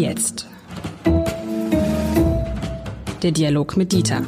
jetzt? 0.00 0.46
Der 3.22 3.32
Dialog 3.32 3.76
mit 3.76 3.92
Dieter. 3.92 4.22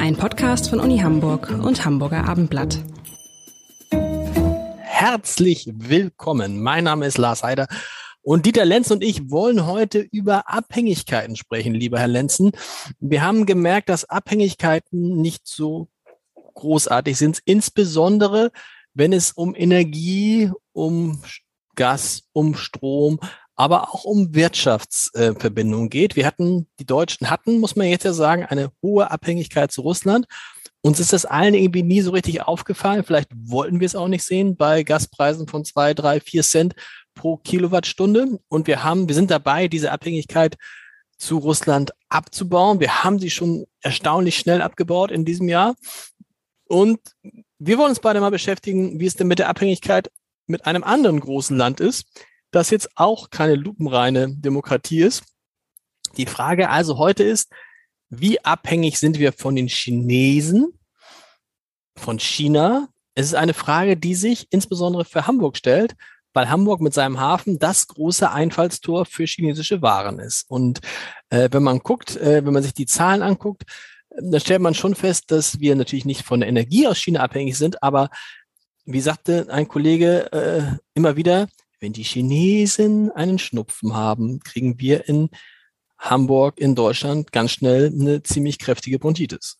Ein 0.00 0.16
Podcast 0.16 0.68
von 0.68 0.80
Uni 0.80 0.98
Hamburg 0.98 1.50
und 1.50 1.84
Hamburger 1.84 2.28
Abendblatt. 2.28 2.78
Herzlich 4.80 5.70
willkommen. 5.72 6.60
Mein 6.60 6.84
Name 6.84 7.06
ist 7.06 7.18
Lars 7.18 7.44
Heider 7.44 7.68
und 8.22 8.44
Dieter 8.44 8.64
Lenz 8.64 8.90
und 8.90 9.04
ich 9.04 9.30
wollen 9.30 9.66
heute 9.66 10.00
über 10.00 10.48
Abhängigkeiten 10.48 11.36
sprechen, 11.36 11.74
lieber 11.74 12.00
Herr 12.00 12.08
Lenzen. 12.08 12.50
Wir 12.98 13.22
haben 13.22 13.46
gemerkt, 13.46 13.90
dass 13.90 14.04
Abhängigkeiten 14.04 15.20
nicht 15.20 15.46
so 15.46 15.88
großartig 16.54 17.16
sind, 17.16 17.40
insbesondere 17.44 18.50
wenn 18.94 19.12
es 19.12 19.30
um 19.30 19.54
Energie, 19.54 20.50
um 20.72 21.22
Gas, 21.76 22.22
um 22.32 22.56
Strom, 22.56 23.20
aber 23.56 23.94
auch 23.94 24.04
um 24.04 24.34
Wirtschaftsverbindungen 24.34 25.90
geht. 25.90 26.16
Wir 26.16 26.26
hatten, 26.26 26.66
die 26.80 26.86
Deutschen 26.86 27.30
hatten, 27.30 27.58
muss 27.60 27.76
man 27.76 27.86
jetzt 27.86 28.04
ja 28.04 28.12
sagen, 28.12 28.44
eine 28.44 28.70
hohe 28.82 29.10
Abhängigkeit 29.10 29.70
zu 29.70 29.82
Russland. 29.82 30.26
Uns 30.80 31.00
ist 31.00 31.12
das 31.12 31.24
allen 31.24 31.54
irgendwie 31.54 31.82
nie 31.82 32.00
so 32.02 32.10
richtig 32.10 32.42
aufgefallen. 32.42 33.04
Vielleicht 33.04 33.30
wollten 33.34 33.80
wir 33.80 33.86
es 33.86 33.94
auch 33.94 34.08
nicht 34.08 34.24
sehen 34.24 34.56
bei 34.56 34.82
Gaspreisen 34.82 35.46
von 35.46 35.64
zwei, 35.64 35.94
drei, 35.94 36.20
vier 36.20 36.42
Cent 36.42 36.74
pro 37.14 37.36
Kilowattstunde. 37.38 38.38
Und 38.48 38.66
wir 38.66 38.84
haben, 38.84 39.08
wir 39.08 39.14
sind 39.14 39.30
dabei, 39.30 39.68
diese 39.68 39.92
Abhängigkeit 39.92 40.56
zu 41.16 41.38
Russland 41.38 41.92
abzubauen. 42.08 42.80
Wir 42.80 43.04
haben 43.04 43.18
sie 43.18 43.30
schon 43.30 43.66
erstaunlich 43.80 44.36
schnell 44.36 44.60
abgebaut 44.60 45.10
in 45.10 45.24
diesem 45.24 45.48
Jahr. 45.48 45.74
Und 46.66 46.98
wir 47.58 47.78
wollen 47.78 47.90
uns 47.90 48.00
beide 48.00 48.20
mal 48.20 48.30
beschäftigen, 48.30 49.00
wie 49.00 49.06
es 49.06 49.14
denn 49.14 49.28
mit 49.28 49.38
der 49.38 49.48
Abhängigkeit 49.48 50.10
mit 50.46 50.66
einem 50.66 50.84
anderen 50.84 51.20
großen 51.20 51.56
Land 51.56 51.80
ist, 51.80 52.04
das 52.54 52.70
jetzt 52.70 52.90
auch 52.94 53.30
keine 53.30 53.56
lupenreine 53.56 54.34
Demokratie 54.36 55.00
ist. 55.00 55.24
Die 56.16 56.26
Frage 56.26 56.70
also 56.70 56.98
heute 56.98 57.24
ist, 57.24 57.50
wie 58.08 58.44
abhängig 58.44 58.98
sind 58.98 59.18
wir 59.18 59.32
von 59.32 59.56
den 59.56 59.68
Chinesen, 59.68 60.78
von 61.96 62.18
China? 62.18 62.88
Es 63.14 63.26
ist 63.26 63.34
eine 63.34 63.54
Frage, 63.54 63.96
die 63.96 64.14
sich 64.14 64.46
insbesondere 64.50 65.04
für 65.04 65.26
Hamburg 65.26 65.56
stellt, 65.56 65.94
weil 66.32 66.48
Hamburg 66.48 66.80
mit 66.80 66.94
seinem 66.94 67.20
Hafen 67.20 67.58
das 67.58 67.86
große 67.88 68.30
Einfallstor 68.30 69.06
für 69.06 69.24
chinesische 69.24 69.82
Waren 69.82 70.18
ist. 70.18 70.44
Und 70.48 70.80
äh, 71.30 71.48
wenn 71.50 71.62
man 71.62 71.80
guckt, 71.80 72.16
äh, 72.16 72.44
wenn 72.44 72.52
man 72.52 72.62
sich 72.62 72.74
die 72.74 72.86
Zahlen 72.86 73.22
anguckt, 73.22 73.64
da 74.10 74.38
stellt 74.38 74.62
man 74.62 74.74
schon 74.74 74.94
fest, 74.94 75.30
dass 75.32 75.58
wir 75.58 75.74
natürlich 75.74 76.04
nicht 76.04 76.22
von 76.22 76.40
der 76.40 76.48
Energie 76.48 76.86
aus 76.86 76.98
China 76.98 77.20
abhängig 77.20 77.56
sind, 77.58 77.82
aber 77.82 78.10
wie 78.84 79.00
sagte 79.00 79.46
ein 79.48 79.66
Kollege 79.66 80.30
äh, 80.32 80.78
immer 80.94 81.16
wieder, 81.16 81.48
wenn 81.80 81.92
die 81.92 82.02
Chinesen 82.02 83.10
einen 83.10 83.38
Schnupfen 83.38 83.94
haben, 83.94 84.40
kriegen 84.40 84.80
wir 84.80 85.08
in 85.08 85.30
Hamburg, 85.98 86.58
in 86.58 86.74
Deutschland 86.74 87.32
ganz 87.32 87.52
schnell 87.52 87.86
eine 87.86 88.22
ziemlich 88.22 88.58
kräftige 88.58 88.98
Bronchitis. 88.98 89.58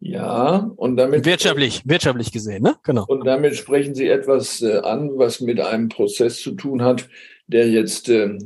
Ja, 0.00 0.70
und 0.76 0.96
damit. 0.96 1.26
Wirtschaftlich, 1.26 1.82
wirtschaftlich 1.84 2.32
gesehen, 2.32 2.62
ne? 2.62 2.76
Genau. 2.84 3.04
Und 3.06 3.26
damit 3.26 3.54
sprechen 3.56 3.94
Sie 3.94 4.08
etwas 4.08 4.62
äh, 4.62 4.78
an, 4.78 5.10
was 5.16 5.42
mit 5.42 5.60
einem 5.60 5.90
Prozess 5.90 6.40
zu 6.40 6.52
tun 6.52 6.82
hat, 6.82 7.08
der 7.46 7.68
jetzt 7.68 8.08
äh, 8.08 8.38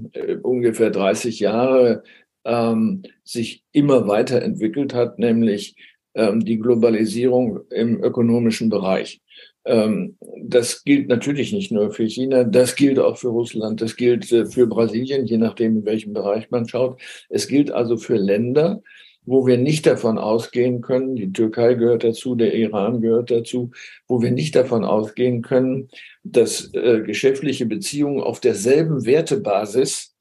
ungefähr 0.43 0.91
30 0.91 1.39
Jahre 1.39 2.03
ähm, 2.45 3.05
sich 3.23 3.63
immer 3.71 4.09
weiterentwickelt 4.09 4.95
hat, 4.95 5.21
nämlich 5.21 5.77
ähm, 6.15 6.45
die 6.45 6.59
Globalisierung 6.59 7.61
im 7.71 8.03
ökonomischen 8.03 8.69
Bereich. 8.69 9.21
Ähm, 9.65 10.17
das 10.43 10.85
gilt 10.85 11.09
natürlich 11.09 11.53
nicht 11.53 11.73
nur 11.73 11.91
für 11.91 12.07
China, 12.07 12.45
das 12.45 12.77
gilt 12.77 12.99
auch 12.99 13.17
für 13.17 13.29
Russland, 13.29 13.81
das 13.81 13.97
gilt 13.97 14.31
äh, 14.31 14.47
für 14.47 14.67
Brasilien, 14.67 15.25
je 15.25 15.39
nachdem, 15.39 15.79
in 15.79 15.85
welchem 15.85 16.13
Bereich 16.13 16.51
man 16.51 16.69
schaut. 16.69 17.01
Es 17.31 17.49
gilt 17.49 17.71
also 17.71 17.97
für 17.97 18.17
Länder, 18.17 18.83
wo 19.27 19.47
wir 19.47 19.57
nicht 19.57 19.87
davon 19.87 20.19
ausgehen 20.19 20.83
können, 20.83 21.17
die 21.17 21.33
Türkei 21.33 21.75
gehört 21.75 22.05
dazu, 22.05 22.35
der 22.35 22.55
Iran 22.55 23.01
gehört 23.01 23.31
dazu, 23.31 23.71
wo 24.07 24.21
wir 24.21 24.31
nicht 24.31 24.55
davon 24.55 24.85
ausgehen 24.85 25.41
können, 25.41 25.89
dass 26.25 26.73
äh, 26.75 27.01
geschäftliche 27.01 27.67
Beziehungen 27.67 28.21
auf 28.21 28.41
derselben 28.41 29.07
Wertebasis 29.07 30.14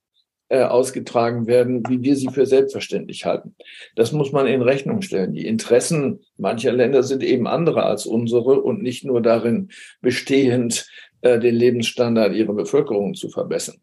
äh, 0.54 0.62
ausgetragen 0.62 1.48
werden, 1.48 1.82
wie 1.90 2.04
wir 2.04 2.16
sie 2.16 2.28
für 2.28 2.46
selbstverständlich 2.46 3.26
halten. 3.26 3.56
Das 3.96 4.12
muss 4.12 4.32
man 4.32 4.46
in 4.46 4.62
Rechnung 4.62 5.02
stellen. 5.02 5.34
Die 5.34 5.48
Interessen 5.48 6.20
mancher 6.38 6.72
Länder 6.72 7.02
sind 7.02 7.24
eben 7.24 7.48
andere 7.48 7.82
als 7.88 8.06
unsere 8.06 8.62
und 8.62 8.84
nicht 8.84 9.04
nur 9.04 9.20
darin 9.20 9.70
bestehend, 10.02 10.86
äh, 11.22 11.40
den 11.40 11.56
Lebensstandard 11.56 12.36
ihrer 12.36 12.54
Bevölkerung 12.54 13.16
zu 13.16 13.30
verbessern. 13.30 13.78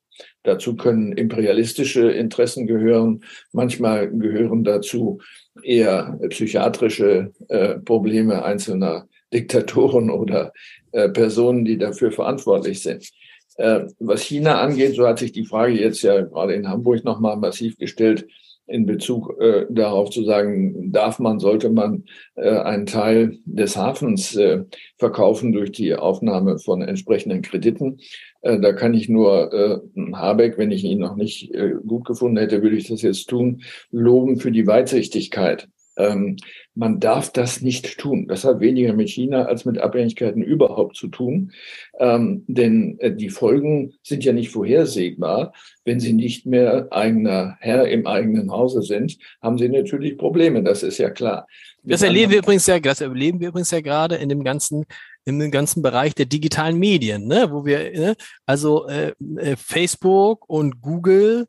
Dazu 0.45 0.77
können 0.77 1.11
imperialistische 1.11 2.09
Interessen 2.13 2.69
gehören. 2.69 3.25
Manchmal 3.51 4.09
gehören 4.09 4.63
dazu 4.63 5.19
eher 5.65 6.21
psychiatrische 6.29 7.33
äh, 7.49 7.81
Probleme 7.81 8.45
einzelner 8.45 9.09
Diktatoren 9.35 10.09
oder 10.09 10.53
äh, 10.93 11.09
Personen, 11.09 11.65
die 11.65 11.79
dafür 11.79 12.13
verantwortlich 12.13 12.81
sind. 12.81 13.11
Äh, 13.57 13.87
was 13.99 14.23
China 14.23 14.61
angeht, 14.61 14.95
so 14.95 15.07
hat 15.07 15.19
sich 15.19 15.33
die 15.33 15.45
Frage 15.45 15.73
jetzt 15.73 16.03
ja 16.03 16.21
gerade 16.23 16.55
in 16.55 16.69
Hamburg 16.69 17.05
nochmal 17.05 17.37
massiv 17.37 17.77
gestellt 17.77 18.27
in 18.71 18.87
Bezug 18.87 19.37
äh, 19.41 19.67
darauf 19.69 20.11
zu 20.11 20.25
sagen, 20.25 20.93
darf 20.93 21.19
man, 21.19 21.41
sollte 21.41 21.71
man 21.71 22.05
äh, 22.37 22.51
einen 22.51 22.87
Teil 22.87 23.39
des 23.45 23.77
Hafens 23.77 24.37
äh, 24.37 24.63
verkaufen 24.97 25.53
durch 25.53 25.73
die 25.73 25.95
Aufnahme 25.95 26.59
von 26.59 26.81
entsprechenden 26.81 27.43
Krediten. 27.43 27.99
Äh, 28.43 28.61
da 28.61 28.73
kann 28.73 28.95
ich 28.95 29.09
nur 29.09 29.53
äh, 29.53 29.79
Habeck, 30.15 30.57
wenn 30.57 30.71
ich 30.71 30.85
ihn 30.85 31.01
noch 31.01 31.17
nicht 31.17 31.53
äh, 31.53 31.75
gut 31.85 32.05
gefunden 32.05 32.39
hätte, 32.39 32.63
würde 32.63 32.77
ich 32.77 32.89
das 32.89 33.03
jetzt 33.03 33.29
tun, 33.29 33.63
loben 33.91 34.39
für 34.39 34.53
die 34.53 34.67
Weitsichtigkeit 34.67 35.69
ähm, 35.97 36.37
man 36.75 37.01
darf 37.01 37.33
das 37.33 37.61
nicht 37.61 37.99
tun. 37.99 38.27
Das 38.29 38.45
hat 38.45 38.61
weniger 38.61 38.93
mit 38.93 39.11
China 39.11 39.45
als 39.45 39.65
mit 39.65 39.79
Abhängigkeiten 39.79 40.43
überhaupt 40.43 40.97
zu 40.97 41.09
tun. 41.09 41.53
Ähm, 41.99 42.45
denn 42.47 42.99
äh, 43.01 43.15
die 43.15 43.29
Folgen 43.29 43.95
sind 44.03 44.25
ja 44.25 44.33
nicht 44.33 44.51
vorhersehbar. 44.51 45.53
Wenn 45.85 46.01
Sie 46.01 46.13
nicht 46.13 46.47
mehr 46.47 46.89
eigener 46.91 47.57
Herr 47.61 47.89
im 47.89 48.07
eigenen 48.07 48.51
Hause 48.51 48.83
sind, 48.83 49.19
haben 49.43 49.59
Sie 49.59 49.69
natürlich 49.69 50.17
Probleme. 50.17 50.63
Das 50.63 50.83
ist 50.83 50.99
ja 50.99 51.11
klar. 51.11 51.47
Das 51.83 52.03
erleben 52.03 52.31
wir 52.31 52.39
übrigens 52.39 52.67
ja, 52.67 52.79
das 52.79 53.01
erleben 53.01 53.41
wir 53.41 53.49
übrigens 53.49 53.71
ja 53.71 53.81
gerade 53.81 54.17
in 54.17 54.29
dem 54.29 54.45
ganzen 54.45 54.85
in 55.25 55.39
dem 55.39 55.51
ganzen 55.51 55.83
Bereich 55.83 56.15
der 56.15 56.27
digitalen 56.27 56.79
Medien, 56.79 57.27
ne, 57.27 57.49
wo 57.51 57.65
wir 57.65 57.91
ne, 57.93 58.17
also 58.47 58.89
äh, 58.89 59.13
äh 59.37 59.57
Facebook 59.57 60.49
und 60.49 60.81
Google 60.81 61.47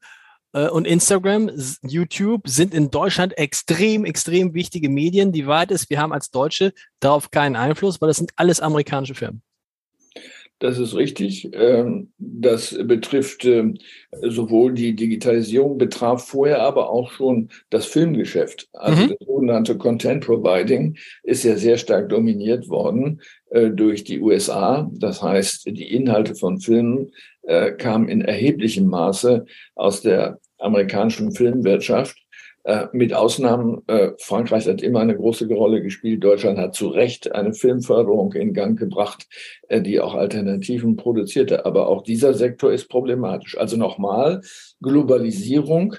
und 0.54 0.86
Instagram, 0.86 1.52
YouTube 1.82 2.48
sind 2.48 2.74
in 2.74 2.92
Deutschland 2.92 3.38
extrem, 3.38 4.06
extrem 4.06 4.54
wichtige 4.54 4.90
Medien. 4.90 5.32
Die 5.32 5.48
Wahrheit 5.48 5.72
ist, 5.72 5.90
wir 5.90 6.00
haben 6.00 6.14
als 6.14 6.32
Deutsche 6.32 6.74
darauf 7.00 7.32
keinen 7.32 7.56
Einfluss, 7.56 8.02
weil 8.02 8.08
das 8.08 8.18
sind 8.18 8.32
alles 8.36 8.60
amerikanische 8.60 9.16
Firmen. 9.16 9.42
Das 10.62 10.78
ist 10.78 10.96
richtig. 10.96 11.50
Ähm, 11.54 12.12
das 12.20 12.78
betrifft 12.84 13.46
ähm, 13.46 13.80
sowohl 14.22 14.74
die 14.74 14.96
Digitalisierung, 14.96 15.80
betraf 15.80 16.28
vorher 16.28 16.62
aber 16.62 16.92
auch 16.92 17.10
schon 17.12 17.50
das 17.72 17.88
Filmgeschäft. 17.88 18.70
Also 18.74 19.02
mhm. 19.02 19.08
das 19.10 19.18
sogenannte 19.26 19.78
Content 19.80 20.24
Providing 20.24 20.98
ist 21.24 21.44
ja 21.44 21.58
sehr 21.58 21.78
stark 21.78 22.10
dominiert 22.10 22.70
worden 22.70 23.22
äh, 23.50 23.72
durch 23.72 24.04
die 24.04 24.20
USA. 24.20 24.88
Das 24.94 25.24
heißt, 25.24 25.66
die 25.66 25.92
Inhalte 25.96 26.36
von 26.36 26.60
Filmen 26.60 27.12
äh, 27.44 27.72
kamen 27.72 28.10
in 28.10 28.22
erheblichem 28.22 28.88
Maße 28.88 29.46
aus 29.76 30.02
der 30.02 30.40
amerikanischen 30.58 31.32
Filmwirtschaft. 31.32 32.18
Äh, 32.64 32.88
mit 32.94 33.14
Ausnahmen, 33.14 33.82
äh, 33.88 34.12
Frankreich 34.20 34.68
hat 34.68 34.84
immer 34.84 35.00
eine 35.00 35.16
große 35.16 35.48
Rolle 35.48 35.82
gespielt. 35.82 36.24
Deutschland 36.24 36.60
hat 36.60 36.76
zu 36.76 36.90
Recht 36.90 37.34
eine 37.34 37.54
Filmförderung 37.54 38.34
in 38.34 38.54
Gang 38.54 38.78
gebracht, 38.78 39.28
äh, 39.68 39.82
die 39.82 40.00
auch 40.00 40.14
Alternativen 40.14 40.96
produzierte. 40.96 41.66
Aber 41.66 41.88
auch 41.88 42.04
dieser 42.04 42.36
Sektor 42.36 42.72
ist 42.72 42.88
problematisch. 42.88 43.58
Also 43.58 43.78
nochmal, 43.78 44.42
Globalisierung 44.82 45.96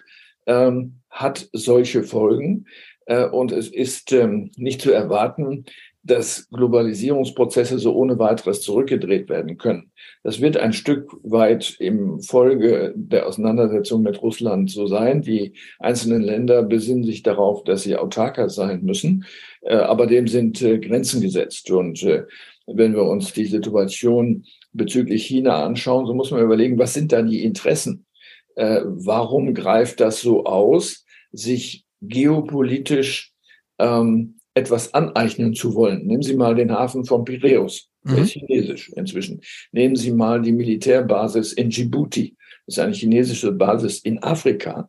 ähm, 0.47 1.01
hat 1.11 1.49
solche 1.53 2.05
Folgen. 2.05 2.67
Äh, 3.07 3.27
und 3.27 3.51
es 3.51 3.69
ist 3.69 4.13
ähm, 4.13 4.53
nicht 4.57 4.81
zu 4.81 4.93
erwarten, 4.93 5.65
dass 6.05 6.49
Globalisierungsprozesse 6.51 7.79
so 7.79 7.95
ohne 7.95 8.19
weiteres 8.19 8.61
zurückgedreht 8.61 9.29
werden 9.29 9.57
können. 9.57 9.93
Das 10.25 10.41
wird 10.41 10.57
ein 10.57 10.73
Stück 10.73 11.13
weit 11.23 11.77
im 11.79 12.21
Folge 12.21 12.93
der 12.97 13.27
Auseinandersetzung 13.27 14.03
mit 14.03 14.21
Russland 14.21 14.71
so 14.71 14.89
sein. 14.89 15.23
Die 15.23 15.53
einzelnen 15.79 16.23
Länder 16.23 16.65
besinnen 16.65 17.05
sich 17.05 17.23
darauf, 17.23 17.63
dass 17.63 17.85
sie 17.85 17.97
autarker 17.97 18.49
sein 18.49 18.83
müssen, 18.83 19.25
äh, 19.63 19.77
aber 19.77 20.07
dem 20.07 20.27
sind 20.27 20.61
äh, 20.63 20.79
Grenzen 20.79 21.21
gesetzt. 21.21 21.71
Und 21.71 22.03
äh, 22.03 22.25
wenn 22.67 22.95
wir 22.95 23.05
uns 23.05 23.33
die 23.33 23.47
Situation 23.47 24.45
bezüglich 24.73 25.25
China 25.27 25.65
anschauen, 25.65 26.07
so 26.07 26.15
muss 26.15 26.33
man 26.33 26.43
überlegen, 26.43 26.79
was 26.79 26.95
sind 26.95 27.13
da 27.13 27.23
die 27.23 27.45
Interessen? 27.45 28.07
Warum 28.55 29.55
greift 29.55 29.99
das 30.01 30.21
so 30.21 30.45
aus, 30.45 31.07
sich 31.33 31.87
geopolitisch 32.03 33.33
ähm, 33.79 34.37
etwas 34.55 34.93
aneignen 34.95 35.55
zu 35.55 35.75
wollen. 35.75 36.07
Nehmen 36.07 36.23
Sie 36.23 36.37
mal 36.37 36.55
den 36.55 36.73
Hafen 36.73 37.05
von 37.05 37.25
Piräus. 37.25 37.89
Der 38.05 38.17
mhm. 38.17 38.23
ist 38.23 38.33
chinesisch 38.33 38.91
inzwischen. 38.97 39.41
Nehmen 39.71 39.97
Sie 39.97 40.13
mal 40.13 40.43
die 40.43 40.53
Militärbasis 40.53 41.53
in 41.53 41.71
Djibouti. 41.71 42.37
Das 42.67 42.77
ist 42.77 42.79
eine 42.79 42.93
chinesische 42.93 43.53
Basis 43.53 44.01
in 44.01 44.23
Afrika, 44.23 44.89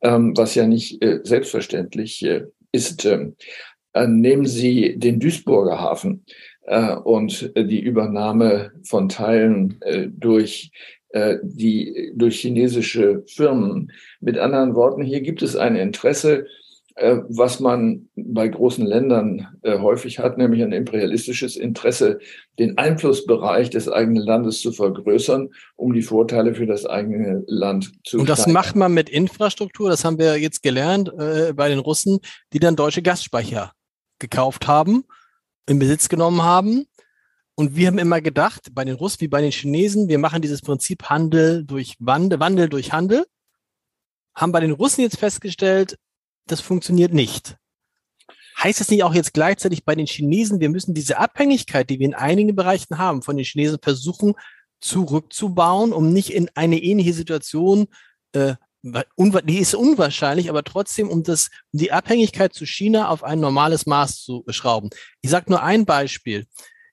ähm, 0.00 0.36
was 0.36 0.54
ja 0.54 0.66
nicht 0.66 1.02
äh, 1.02 1.20
selbstverständlich 1.22 2.24
äh, 2.24 2.44
ist. 2.72 3.04
Ähm, 3.04 3.36
äh, 3.92 4.06
nehmen 4.06 4.46
Sie 4.46 4.98
den 4.98 5.20
Duisburger 5.20 5.80
Hafen 5.80 6.24
äh, 6.62 6.94
und 6.94 7.52
die 7.56 7.80
Übernahme 7.80 8.72
von 8.84 9.08
Teilen 9.08 9.80
äh, 9.82 10.08
durch 10.08 10.72
äh, 11.10 11.38
die 11.42 12.12
durch 12.14 12.40
chinesische 12.40 13.22
Firmen. 13.26 13.92
Mit 14.20 14.38
anderen 14.38 14.74
Worten, 14.74 15.02
hier 15.02 15.20
gibt 15.20 15.42
es 15.42 15.56
ein 15.56 15.76
Interesse, 15.76 16.46
äh, 16.46 16.61
was 16.96 17.60
man 17.60 18.08
bei 18.16 18.48
großen 18.48 18.84
Ländern 18.84 19.48
äh, 19.62 19.78
häufig 19.78 20.18
hat, 20.18 20.36
nämlich 20.36 20.62
ein 20.62 20.72
imperialistisches 20.72 21.56
Interesse, 21.56 22.18
den 22.58 22.76
Einflussbereich 22.76 23.70
des 23.70 23.88
eigenen 23.88 24.22
Landes 24.22 24.60
zu 24.60 24.72
vergrößern, 24.72 25.50
um 25.76 25.92
die 25.92 26.02
Vorteile 26.02 26.54
für 26.54 26.66
das 26.66 26.84
eigene 26.84 27.44
Land 27.46 27.92
zu 28.04 28.18
Und 28.18 28.28
das 28.28 28.40
steigern. 28.40 28.52
macht 28.54 28.76
man 28.76 28.92
mit 28.92 29.08
Infrastruktur, 29.08 29.88
das 29.88 30.04
haben 30.04 30.18
wir 30.18 30.38
jetzt 30.38 30.62
gelernt 30.62 31.10
äh, 31.18 31.52
bei 31.54 31.68
den 31.68 31.78
Russen, 31.78 32.18
die 32.52 32.58
dann 32.58 32.76
deutsche 32.76 33.02
Gasspeicher 33.02 33.72
gekauft 34.18 34.66
haben, 34.66 35.04
in 35.66 35.78
Besitz 35.78 36.08
genommen 36.08 36.42
haben. 36.42 36.86
Und 37.54 37.76
wir 37.76 37.86
haben 37.86 37.98
immer 37.98 38.20
gedacht, 38.20 38.68
bei 38.72 38.84
den 38.84 38.94
Russen 38.96 39.20
wie 39.20 39.28
bei 39.28 39.40
den 39.40 39.50
Chinesen, 39.50 40.08
wir 40.08 40.18
machen 40.18 40.42
dieses 40.42 40.62
Prinzip 40.62 41.04
Handel 41.04 41.64
durch 41.64 41.96
Wandel, 41.98 42.40
Wandel 42.40 42.68
durch 42.68 42.92
Handel. 42.92 43.24
Haben 44.34 44.52
bei 44.52 44.60
den 44.60 44.72
Russen 44.72 45.02
jetzt 45.02 45.18
festgestellt, 45.18 45.98
das 46.46 46.60
funktioniert 46.60 47.12
nicht. 47.12 47.56
Heißt 48.62 48.80
es 48.80 48.90
nicht 48.90 49.02
auch 49.02 49.14
jetzt 49.14 49.34
gleichzeitig 49.34 49.84
bei 49.84 49.94
den 49.94 50.06
Chinesen, 50.06 50.60
wir 50.60 50.68
müssen 50.68 50.94
diese 50.94 51.18
Abhängigkeit, 51.18 51.90
die 51.90 51.98
wir 51.98 52.06
in 52.06 52.14
einigen 52.14 52.54
Bereichen 52.54 52.98
haben, 52.98 53.22
von 53.22 53.36
den 53.36 53.44
Chinesen 53.44 53.78
versuchen 53.82 54.34
zurückzubauen, 54.80 55.92
um 55.92 56.12
nicht 56.12 56.32
in 56.32 56.50
eine 56.54 56.78
ähnliche 56.78 57.12
Situation, 57.12 57.86
äh, 58.32 58.54
die 58.84 59.58
ist 59.58 59.74
unwahrscheinlich, 59.74 60.50
aber 60.50 60.64
trotzdem, 60.64 61.08
um 61.08 61.22
das, 61.22 61.50
um 61.72 61.78
die 61.78 61.92
Abhängigkeit 61.92 62.52
zu 62.52 62.66
China 62.66 63.08
auf 63.08 63.22
ein 63.22 63.38
normales 63.38 63.86
Maß 63.86 64.22
zu 64.22 64.44
schrauben. 64.48 64.90
Ich 65.20 65.30
sage 65.30 65.50
nur 65.50 65.62
ein 65.62 65.86
Beispiel. 65.86 66.46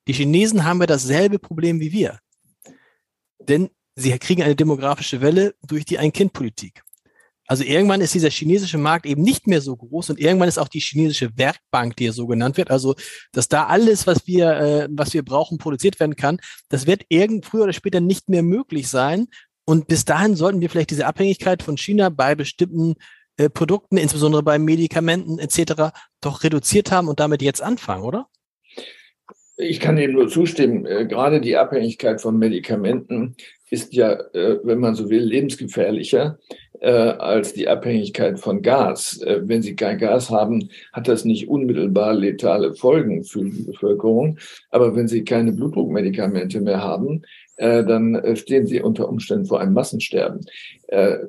Die 0.07 0.13
Chinesen 0.13 0.66
haben 0.66 0.80
ja 0.81 0.86
dasselbe 0.86 1.40
Problem 1.40 1.80
wie 1.80 1.92
wir. 1.92 2.19
Denn 3.40 3.69
sie 3.95 4.18
kriegen 4.19 4.44
eine 4.44 4.56
demografische 4.56 5.22
Welle 5.22 5.56
durch 5.63 5.86
die 5.86 5.98
Ein-Kind-Politik. 5.98 6.84
Also 7.50 7.63
irgendwann 7.63 8.00
ist 8.00 8.13
dieser 8.13 8.30
chinesische 8.30 8.78
Markt 8.78 9.07
eben 9.07 9.24
nicht 9.24 9.48
mehr 9.48 9.60
so 9.60 9.75
groß 9.75 10.12
und 10.12 10.19
irgendwann 10.19 10.48
ist 10.48 10.60
auch 10.60 10.68
die 10.68 10.80
chinesische 10.80 11.31
Werkbank, 11.36 11.96
die 11.96 12.04
hier 12.04 12.13
so 12.13 12.28
genannt 12.28 12.57
wird, 12.57 12.69
also 12.69 12.94
dass 13.31 13.48
da 13.48 13.66
alles, 13.66 14.06
was 14.06 14.28
wir, 14.28 14.51
äh, 14.51 14.88
was 14.92 15.16
wir 15.16 15.25
brauchen, 15.25 15.57
produziert 15.57 16.00
werden 16.00 16.16
kann, 16.16 16.38
das 16.69 16.86
wird 16.86 17.06
irgend 17.10 17.48
früher 17.48 17.63
oder 17.63 17.74
später 17.74 18.01
nicht 18.01 18.30
mehr 18.30 18.44
möglich 18.44 18.88
sein. 18.88 19.30
Und 19.66 19.88
bis 19.88 20.06
dahin 20.06 20.36
sollten 20.36 20.62
wir 20.62 20.69
vielleicht 20.69 20.92
diese 20.92 21.07
Abhängigkeit 21.07 21.63
von 21.63 21.75
China 21.75 22.10
bei 22.10 22.36
bestimmten 22.36 22.94
äh, 23.38 23.50
Produkten, 23.50 23.98
insbesondere 23.98 24.44
bei 24.44 24.60
Medikamenten 24.60 25.40
etc., 25.40 25.92
doch 26.22 26.44
reduziert 26.44 26.92
haben 26.92 27.07
und 27.07 27.19
damit 27.19 27.42
jetzt 27.42 27.63
anfangen, 27.63 28.04
oder? 28.04 28.28
Ich 29.57 29.80
kann 29.80 29.95
dem 29.95 30.12
nur 30.12 30.28
zustimmen. 30.28 30.86
Äh, 30.86 31.07
gerade 31.07 31.42
die 31.42 31.57
Abhängigkeit 31.57 32.22
von 32.22 32.38
Medikamenten 32.38 33.36
ist 33.72 33.94
ja, 33.94 34.13
äh, 34.34 34.60
wenn 34.63 34.78
man 34.78 34.94
so 34.94 35.10
will, 35.10 35.24
lebensgefährlicher 35.24 36.38
äh, 36.81 36.92
als 36.92 37.54
die 37.54 37.68
Abhängigkeit 37.68 38.40
von 38.40 38.62
Gas. 38.62 39.22
Äh, 39.22 39.42
wenn 39.44 39.62
Sie 39.62 39.76
kein 39.76 39.98
Gas 39.98 40.30
haben, 40.30 40.70
hat 40.94 41.10
das 41.10 41.26
nicht 41.26 41.50
unmittelbar 41.50 42.14
letale 42.14 42.74
Folgen 42.74 43.26
für 43.26 43.44
die 43.44 43.64
Bevölkerung. 43.64 44.38
Aber 44.70 44.96
wenn 44.96 45.10
Sie 45.10 45.26
keine 45.26 45.52
Blutdruckmedikamente 45.52 46.62
mehr 46.62 46.81
haben, 46.81 47.24
äh, 47.58 47.84
dann 47.84 48.36
stehen 48.38 48.66
Sie 48.66 48.81
unter 48.81 49.10
Umständen 49.10 49.46
vor 49.46 49.60
einem 49.60 49.74
Massensterben, 49.74 50.46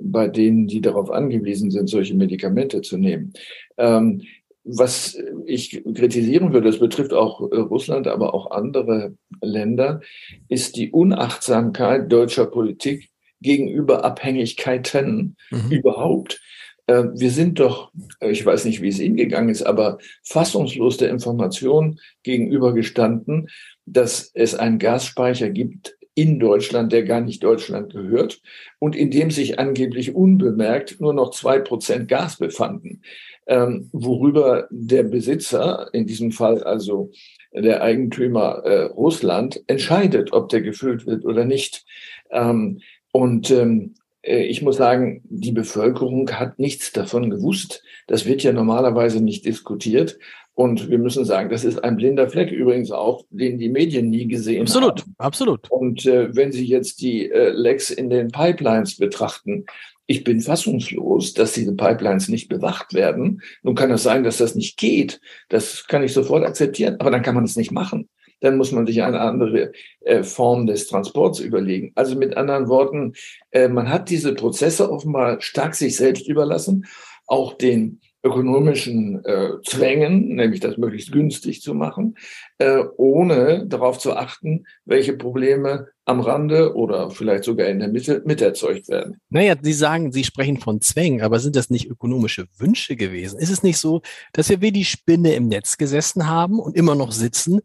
bei 0.01 0.29
denen, 0.29 0.69
die 0.69 0.81
darauf 0.81 1.11
angewiesen 1.11 1.71
sind, 1.71 1.89
solche 1.89 2.15
Medikamente 2.15 2.81
zu 2.81 2.97
nehmen. 2.97 3.35
Ähm, 3.77 4.23
was 4.65 5.19
ich 5.45 5.83
kritisieren 5.95 6.53
würde, 6.53 6.71
das 6.71 6.79
betrifft 6.79 7.13
auch 7.13 7.41
Russland, 7.41 8.07
aber 8.07 8.33
auch 8.33 8.53
andere 8.53 9.15
Länder, 9.43 10.01
ist 10.49 10.77
die 10.77 10.93
Unachtsamkeit 10.93 12.11
deutscher 12.11 12.47
Politik 12.47 13.11
gegenüber 13.41 14.05
Abhängigkeiten 14.05 15.37
mhm. 15.51 15.71
überhaupt. 15.71 16.41
Äh, 16.87 17.05
wir 17.15 17.31
sind 17.31 17.61
doch, 17.61 17.93
ich 18.21 18.45
weiß 18.45 18.65
nicht, 18.65 18.83
wie 18.83 18.89
es 18.89 18.99
Ihnen 18.99 19.17
gegangen 19.17 19.49
ist, 19.49 19.63
aber 19.63 19.99
fassungslos 20.23 20.97
der 20.97 21.11
Information 21.11 22.01
gegenübergestanden, 22.23 23.49
dass 23.87 24.31
es 24.35 24.55
einen 24.55 24.79
Gasspeicher 24.79 25.51
gibt 25.51 25.97
in 26.15 26.39
Deutschland, 26.39 26.93
der 26.93 27.05
gar 27.05 27.21
nicht 27.21 27.43
Deutschland 27.43 27.93
gehört 27.93 28.43
und 28.79 28.97
in 28.97 29.11
dem 29.11 29.31
sich 29.31 29.59
angeblich 29.59 30.15
unbemerkt 30.15 31.01
nur 31.01 31.15
noch 31.15 31.31
zwei 31.31 31.61
Prozent 31.61 32.09
Gas 32.09 32.37
befanden, 32.37 33.03
ähm, 33.47 33.89
worüber 33.93 34.67
der 34.71 35.05
Besitzer, 35.05 35.89
in 35.93 36.07
diesem 36.07 36.33
Fall 36.33 36.63
also 36.63 37.11
der 37.53 37.83
Eigentümer 37.83 38.63
äh, 38.65 38.83
Russland, 38.83 39.63
entscheidet, 39.67 40.33
ob 40.33 40.49
der 40.49 40.61
gefüllt 40.63 41.07
wird 41.07 41.25
oder 41.25 41.45
nicht. 41.45 41.85
Ähm, 42.31 42.81
und 43.13 43.51
ähm, 43.51 43.95
äh, 44.23 44.45
ich 44.45 44.63
muss 44.63 44.77
sagen, 44.77 45.23
die 45.25 45.53
Bevölkerung 45.53 46.31
hat 46.33 46.59
nichts 46.59 46.93
davon 46.93 47.31
gewusst. 47.31 47.83
Das 48.07 48.27
wird 48.27 48.43
ja 48.43 48.53
normalerweise 48.53 49.23
nicht 49.23 49.45
diskutiert. 49.45 50.19
Und 50.55 50.91
wir 50.91 50.99
müssen 50.99 51.25
sagen, 51.25 51.49
das 51.49 51.65
ist 51.65 51.83
ein 51.83 51.97
blinder 51.97 52.29
Fleck 52.29 52.51
übrigens 52.51 52.91
auch, 52.91 53.25
den 53.31 53.59
die 53.59 53.71
Medien 53.71 54.11
nie 54.11 54.27
gesehen 54.27 54.63
absolut, 54.63 55.01
haben. 55.01 55.15
Absolut, 55.17 55.61
absolut. 55.65 55.71
Und 55.71 56.07
äh, 56.07 56.35
wenn 56.35 56.53
Sie 56.53 56.67
jetzt 56.67 57.01
die 57.01 57.31
äh, 57.31 57.51
Lecks 57.51 57.91
in 57.91 58.11
den 58.11 58.29
Pipelines 58.29 58.97
betrachten, 58.97 59.65
ich 60.07 60.25
bin 60.25 60.41
fassungslos, 60.41 61.35
dass 61.35 61.53
diese 61.53 61.75
Pipelines 61.75 62.29
nicht 62.29 62.49
bewacht 62.49 62.95
werden. 62.95 63.43
Nun 63.63 63.77
kann 63.77 63.93
es 63.93 64.03
sein, 64.03 64.25
dass 64.25 64.39
das 64.39 64.57
nicht 64.57 64.77
geht. 64.77 65.21
Das 65.49 65.87
kann 65.87 66.03
ich 66.03 66.13
sofort 66.13 66.45
akzeptieren, 66.45 66.97
aber 66.99 67.13
dann 67.13 67.23
kann 67.23 67.37
man 67.37 67.45
es 67.45 67.57
nicht 67.57 67.71
machen 67.71 68.09
dann 68.41 68.57
muss 68.57 68.73
man 68.73 68.87
sich 68.87 69.03
eine 69.03 69.21
andere 69.21 69.73
äh, 70.01 70.23
Form 70.23 70.67
des 70.67 70.87
Transports 70.89 71.41
überlegen. 71.41 71.93
Also 71.95 72.17
mit 72.17 72.37
anderen 72.37 72.69
Worten, 72.69 73.13
äh, 73.51 73.69
man 73.69 73.89
hat 73.91 74.11
diese 74.11 74.35
Prozesse 74.35 74.91
offenbar 74.91 75.41
stark 75.41 75.75
sich 75.75 75.97
selbst 75.97 76.27
überlassen, 76.29 76.87
auch 77.27 77.55
den 77.55 78.01
ökonomischen 78.23 79.25
äh, 79.25 79.53
Zwängen, 79.65 80.35
nämlich 80.35 80.61
das 80.61 80.77
möglichst 80.77 81.11
günstig 81.11 81.63
zu 81.63 81.75
machen, 81.75 82.17
äh, 82.59 82.83
ohne 82.97 83.67
darauf 83.67 83.99
zu 83.99 84.15
achten, 84.15 84.67
welche 84.85 85.15
Probleme 85.15 85.89
am 86.05 86.21
Rande 86.21 86.75
oder 86.75 87.11
vielleicht 87.11 87.45
sogar 87.45 87.69
in 87.69 87.79
der 87.79 87.89
Mitte 87.89 88.23
miterzeugt 88.27 88.89
werden. 88.89 89.21
Naja, 89.31 89.55
Sie 89.61 89.73
sagen, 89.73 90.13
Sie 90.13 90.25
sprechen 90.25 90.59
von 90.59 90.81
Zwängen, 90.81 91.23
aber 91.23 91.39
sind 91.39 91.57
das 91.57 91.71
nicht 91.71 91.89
ökonomische 91.89 92.47
Wünsche 92.59 92.97
gewesen? 92.97 93.39
Ist 93.39 93.51
es 93.51 93.63
nicht 93.63 93.79
so, 93.79 94.03
dass 94.33 94.51
wir 94.51 94.61
wie 94.61 94.73
die 94.73 94.85
Spinne 94.85 95.35
im 95.35 95.49
Netz 95.49 95.79
gesessen 95.79 96.29
haben 96.29 96.59
und 96.59 96.77
immer 96.77 96.95
noch 96.95 97.13
sitzen 97.13 97.61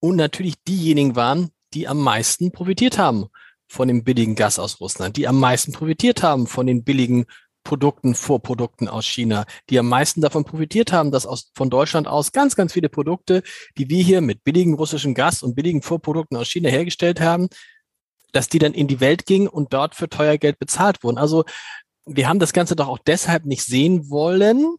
und 0.00 0.16
natürlich 0.16 0.54
diejenigen 0.66 1.16
waren, 1.16 1.50
die 1.74 1.88
am 1.88 1.98
meisten 1.98 2.52
profitiert 2.52 2.98
haben 2.98 3.26
von 3.66 3.88
dem 3.88 4.04
billigen 4.04 4.34
Gas 4.34 4.58
aus 4.58 4.80
Russland, 4.80 5.16
die 5.16 5.28
am 5.28 5.38
meisten 5.38 5.72
profitiert 5.72 6.22
haben 6.22 6.46
von 6.46 6.66
den 6.66 6.84
billigen 6.84 7.26
Produkten, 7.64 8.14
Vorprodukten 8.14 8.88
aus 8.88 9.04
China, 9.04 9.44
die 9.68 9.78
am 9.78 9.88
meisten 9.88 10.22
davon 10.22 10.44
profitiert 10.44 10.90
haben, 10.90 11.10
dass 11.10 11.26
aus, 11.26 11.50
von 11.54 11.68
Deutschland 11.68 12.08
aus 12.08 12.32
ganz, 12.32 12.56
ganz 12.56 12.72
viele 12.72 12.88
Produkte, 12.88 13.42
die 13.76 13.90
wir 13.90 14.02
hier 14.02 14.22
mit 14.22 14.42
billigem 14.42 14.72
russischem 14.72 15.12
Gas 15.12 15.42
und 15.42 15.54
billigen 15.54 15.82
Vorprodukten 15.82 16.38
aus 16.38 16.48
China 16.48 16.70
hergestellt 16.70 17.20
haben, 17.20 17.48
dass 18.32 18.48
die 18.48 18.58
dann 18.58 18.72
in 18.72 18.86
die 18.88 19.00
Welt 19.00 19.26
gingen 19.26 19.48
und 19.48 19.74
dort 19.74 19.94
für 19.94 20.08
teuer 20.08 20.38
Geld 20.38 20.58
bezahlt 20.58 21.02
wurden. 21.04 21.18
Also 21.18 21.44
wir 22.06 22.26
haben 22.26 22.38
das 22.38 22.54
Ganze 22.54 22.74
doch 22.74 22.88
auch 22.88 22.98
deshalb 22.98 23.44
nicht 23.44 23.64
sehen 23.64 24.08
wollen, 24.08 24.76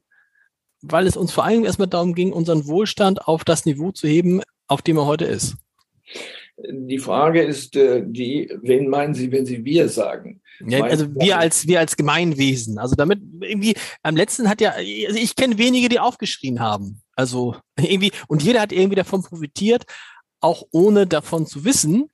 weil 0.82 1.06
es 1.06 1.16
uns 1.16 1.32
vor 1.32 1.44
allem 1.44 1.66
erstmal 1.66 1.88
darum 1.88 2.16
ging, 2.16 2.34
unseren 2.34 2.66
Wohlstand 2.66 3.28
auf 3.28 3.44
das 3.44 3.66
Niveau 3.66 3.92
zu 3.92 4.08
heben, 4.08 4.42
auf 4.70 4.82
dem 4.82 4.98
er 4.98 5.06
heute 5.06 5.26
ist? 5.26 5.58
Die 6.58 7.00
Frage 7.00 7.42
ist 7.42 7.76
äh, 7.76 8.04
die, 8.06 8.52
wen 8.62 8.90
meinen 8.90 9.14
Sie, 9.14 9.32
wenn 9.32 9.46
Sie 9.46 9.64
wir 9.64 9.90
sagen? 9.90 10.42
Ja, 10.66 10.84
also 10.84 11.08
wir 11.16 11.38
als 11.38 11.68
wir 11.68 11.80
als 11.80 11.96
Gemeinwesen. 11.96 12.78
Also 12.78 12.96
damit 12.96 13.20
irgendwie 13.42 13.76
am 14.04 14.16
letzten 14.16 14.50
hat 14.50 14.60
ja, 14.60 14.72
also 14.72 15.18
ich 15.18 15.36
kenne 15.36 15.58
wenige, 15.58 15.88
die 15.88 16.00
aufgeschrien 16.00 16.60
haben. 16.60 17.02
Also 17.16 17.56
irgendwie 17.80 18.12
und 18.28 18.44
jeder 18.44 18.62
hat 18.62 18.72
irgendwie 18.72 18.96
davon 18.96 19.24
profitiert, 19.24 19.84
auch 20.42 20.64
ohne 20.72 21.08
davon 21.08 21.46
zu 21.46 21.64
wissen, 21.64 22.10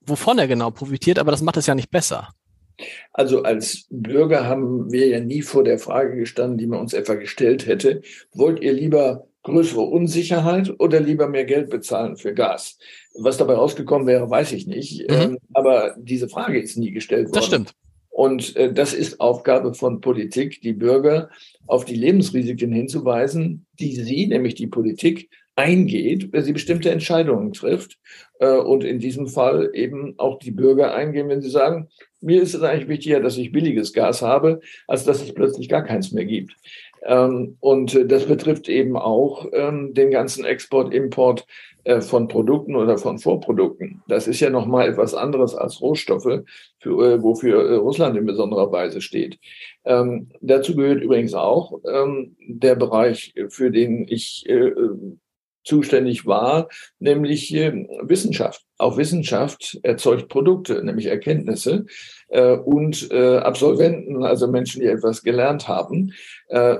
wovon 0.00 0.38
er 0.38 0.46
genau 0.46 0.70
profitiert. 0.70 1.18
Aber 1.18 1.30
das 1.30 1.42
macht 1.42 1.56
es 1.56 1.66
ja 1.66 1.74
nicht 1.74 1.90
besser. 1.90 2.28
Also 3.12 3.42
als 3.42 3.86
Bürger 3.90 4.46
haben 4.46 4.90
wir 4.90 5.08
ja 5.08 5.20
nie 5.20 5.42
vor 5.42 5.64
der 5.64 5.78
Frage 5.78 6.16
gestanden, 6.16 6.58
die 6.58 6.66
man 6.66 6.80
uns 6.80 6.92
etwa 6.92 7.14
gestellt 7.14 7.66
hätte. 7.66 8.02
Wollt 8.32 8.60
ihr 8.60 8.72
lieber 8.72 9.26
größere 9.42 9.80
Unsicherheit 9.80 10.72
oder 10.78 11.00
lieber 11.00 11.28
mehr 11.28 11.44
Geld 11.44 11.70
bezahlen 11.70 12.16
für 12.16 12.34
Gas? 12.34 12.78
Was 13.18 13.38
dabei 13.38 13.54
rausgekommen 13.54 14.06
wäre, 14.06 14.28
weiß 14.28 14.52
ich 14.52 14.66
nicht. 14.66 15.10
Mhm. 15.10 15.16
Ähm, 15.16 15.38
aber 15.54 15.94
diese 15.98 16.28
Frage 16.28 16.60
ist 16.60 16.76
nie 16.76 16.90
gestellt 16.90 17.26
worden. 17.26 17.34
Das 17.34 17.46
stimmt. 17.46 17.74
Und 18.10 18.56
äh, 18.56 18.72
das 18.72 18.92
ist 18.92 19.20
Aufgabe 19.20 19.72
von 19.72 20.00
Politik, 20.00 20.60
die 20.60 20.74
Bürger 20.74 21.30
auf 21.66 21.84
die 21.84 21.94
Lebensrisiken 21.94 22.72
hinzuweisen, 22.72 23.66
die 23.78 23.94
sie, 23.94 24.26
nämlich 24.26 24.54
die 24.56 24.66
Politik, 24.66 25.30
eingeht, 25.56 26.32
wenn 26.32 26.44
sie 26.44 26.52
bestimmte 26.52 26.90
Entscheidungen 26.90 27.52
trifft. 27.52 27.98
Äh, 28.38 28.56
und 28.56 28.84
in 28.84 28.98
diesem 28.98 29.26
Fall 29.26 29.70
eben 29.74 30.14
auch 30.18 30.38
die 30.38 30.50
Bürger 30.50 30.94
eingehen, 30.94 31.28
wenn 31.28 31.42
sie 31.42 31.50
sagen, 31.50 31.88
mir 32.20 32.42
ist 32.42 32.54
es 32.54 32.62
eigentlich 32.62 32.88
wichtiger, 32.88 33.20
dass 33.20 33.38
ich 33.38 33.52
billiges 33.52 33.92
Gas 33.92 34.22
habe, 34.22 34.60
als 34.86 35.04
dass 35.04 35.22
es 35.22 35.32
plötzlich 35.32 35.68
gar 35.68 35.84
keins 35.84 36.12
mehr 36.12 36.24
gibt. 36.24 36.54
Ähm, 37.02 37.56
und 37.60 38.10
das 38.10 38.26
betrifft 38.26 38.68
eben 38.68 38.96
auch 38.96 39.46
ähm, 39.52 39.94
den 39.94 40.10
ganzen 40.10 40.44
Export, 40.44 40.92
Import 40.92 41.46
äh, 41.84 42.02
von 42.02 42.28
Produkten 42.28 42.76
oder 42.76 42.98
von 42.98 43.18
Vorprodukten. 43.18 44.02
Das 44.06 44.28
ist 44.28 44.40
ja 44.40 44.50
nochmal 44.50 44.88
etwas 44.88 45.14
anderes 45.14 45.54
als 45.54 45.80
Rohstoffe, 45.80 46.42
für, 46.78 47.14
äh, 47.14 47.22
wofür 47.22 47.78
Russland 47.78 48.16
in 48.18 48.26
besonderer 48.26 48.70
Weise 48.70 49.00
steht. 49.00 49.38
Ähm, 49.84 50.28
dazu 50.42 50.76
gehört 50.76 51.02
übrigens 51.02 51.32
auch 51.32 51.80
ähm, 51.90 52.36
der 52.46 52.74
Bereich, 52.74 53.34
für 53.48 53.70
den 53.70 54.06
ich 54.08 54.46
äh, 54.46 54.72
zuständig 55.70 56.26
war, 56.26 56.68
nämlich 56.98 57.54
äh, 57.54 57.86
Wissenschaft. 58.02 58.64
Auch 58.76 58.96
Wissenschaft 58.96 59.78
erzeugt 59.84 60.28
Produkte, 60.28 60.84
nämlich 60.84 61.06
Erkenntnisse 61.06 61.86
äh, 62.28 62.56
und 62.56 63.08
äh, 63.12 63.36
Absolventen, 63.36 64.24
also 64.24 64.48
Menschen, 64.48 64.80
die 64.80 64.88
etwas 64.88 65.22
gelernt 65.22 65.68
haben, 65.68 66.12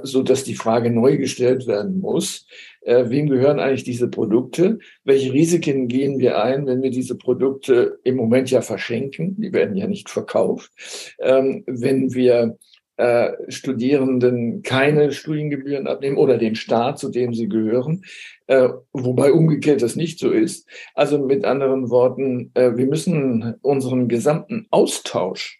so 0.03 0.25
dass 0.25 0.43
die 0.43 0.57
Frage 0.57 0.91
neu 0.91 1.17
gestellt 1.17 1.69
werden 1.69 2.01
muss: 2.01 2.45
Wem 2.85 3.29
gehören 3.29 3.61
eigentlich 3.61 3.85
diese 3.85 4.09
Produkte? 4.09 4.81
Welche 5.05 5.33
Risiken 5.33 5.87
gehen 5.87 6.19
wir 6.19 6.43
ein, 6.43 6.67
wenn 6.67 6.83
wir 6.83 6.91
diese 6.91 7.17
Produkte 7.17 8.01
im 8.03 8.17
Moment 8.17 8.51
ja 8.51 8.63
verschenken? 8.63 9.41
Die 9.41 9.53
werden 9.53 9.77
ja 9.77 9.87
nicht 9.87 10.11
verkauft. 10.11 10.73
Ähm, 11.21 11.63
wenn 11.69 12.13
wir 12.15 12.59
äh, 13.01 13.33
Studierenden 13.51 14.63
keine 14.63 15.13
Studiengebühren 15.13 15.87
abnehmen 15.87 16.19
oder 16.19 16.37
den 16.37 16.55
Staat, 16.55 16.99
zu 16.99 17.09
dem 17.09 17.33
sie 17.33 17.49
gehören, 17.49 18.03
äh, 18.47 18.69
wobei 18.93 19.33
umgekehrt 19.33 19.81
das 19.81 19.97
nicht 19.97 20.19
so 20.19 20.31
ist. 20.31 20.69
Also 20.95 21.19
mit 21.19 21.47
anderen 21.47 21.89
Worten, 21.89 22.51
äh, 22.55 22.77
wir 22.77 22.87
müssen 22.87 23.55
unseren 23.63 24.09
gesamten 24.09 24.67
Austausch 24.71 25.60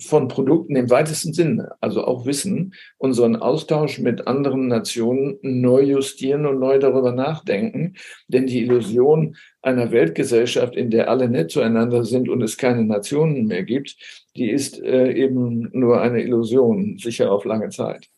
von 0.00 0.28
Produkten 0.28 0.76
im 0.76 0.90
weitesten 0.90 1.32
Sinne, 1.32 1.72
also 1.80 2.04
auch 2.04 2.24
Wissen, 2.24 2.74
unseren 2.98 3.36
Austausch 3.36 3.98
mit 3.98 4.26
anderen 4.26 4.68
Nationen 4.68 5.38
neu 5.42 5.82
justieren 5.82 6.46
und 6.46 6.60
neu 6.60 6.78
darüber 6.78 7.12
nachdenken. 7.12 7.94
Denn 8.28 8.46
die 8.46 8.62
Illusion 8.62 9.36
einer 9.62 9.90
Weltgesellschaft, 9.90 10.76
in 10.76 10.90
der 10.90 11.10
alle 11.10 11.28
nett 11.28 11.50
zueinander 11.50 12.04
sind 12.04 12.28
und 12.28 12.42
es 12.42 12.56
keine 12.56 12.84
Nationen 12.84 13.46
mehr 13.46 13.64
gibt, 13.64 13.96
die 14.36 14.50
ist 14.50 14.80
äh, 14.80 15.12
eben 15.12 15.68
nur 15.72 16.00
eine 16.00 16.22
Illusion, 16.22 16.98
sicher 16.98 17.32
auf 17.32 17.44
lange 17.44 17.70
Zeit. 17.70 18.08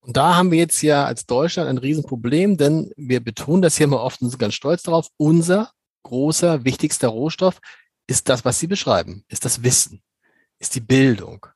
Und 0.00 0.16
da 0.16 0.36
haben 0.36 0.50
wir 0.50 0.58
jetzt 0.58 0.82
ja 0.82 1.04
als 1.04 1.26
Deutschland 1.26 1.68
ein 1.68 1.78
Riesenproblem, 1.78 2.56
denn 2.56 2.90
wir 2.96 3.20
betonen 3.20 3.62
das 3.62 3.76
hier 3.76 3.86
mal 3.86 4.00
oft 4.00 4.20
und 4.20 4.28
sind 4.30 4.38
ganz 4.38 4.54
stolz 4.54 4.82
darauf. 4.82 5.08
Unser 5.16 5.70
großer, 6.02 6.64
wichtigster 6.64 7.08
Rohstoff 7.08 7.60
ist 8.06 8.28
das, 8.28 8.44
was 8.44 8.60
Sie 8.60 8.66
beschreiben, 8.66 9.24
ist 9.28 9.44
das 9.44 9.62
Wissen 9.62 10.02
ist 10.64 10.74
die 10.74 10.80
Bildung, 10.80 11.46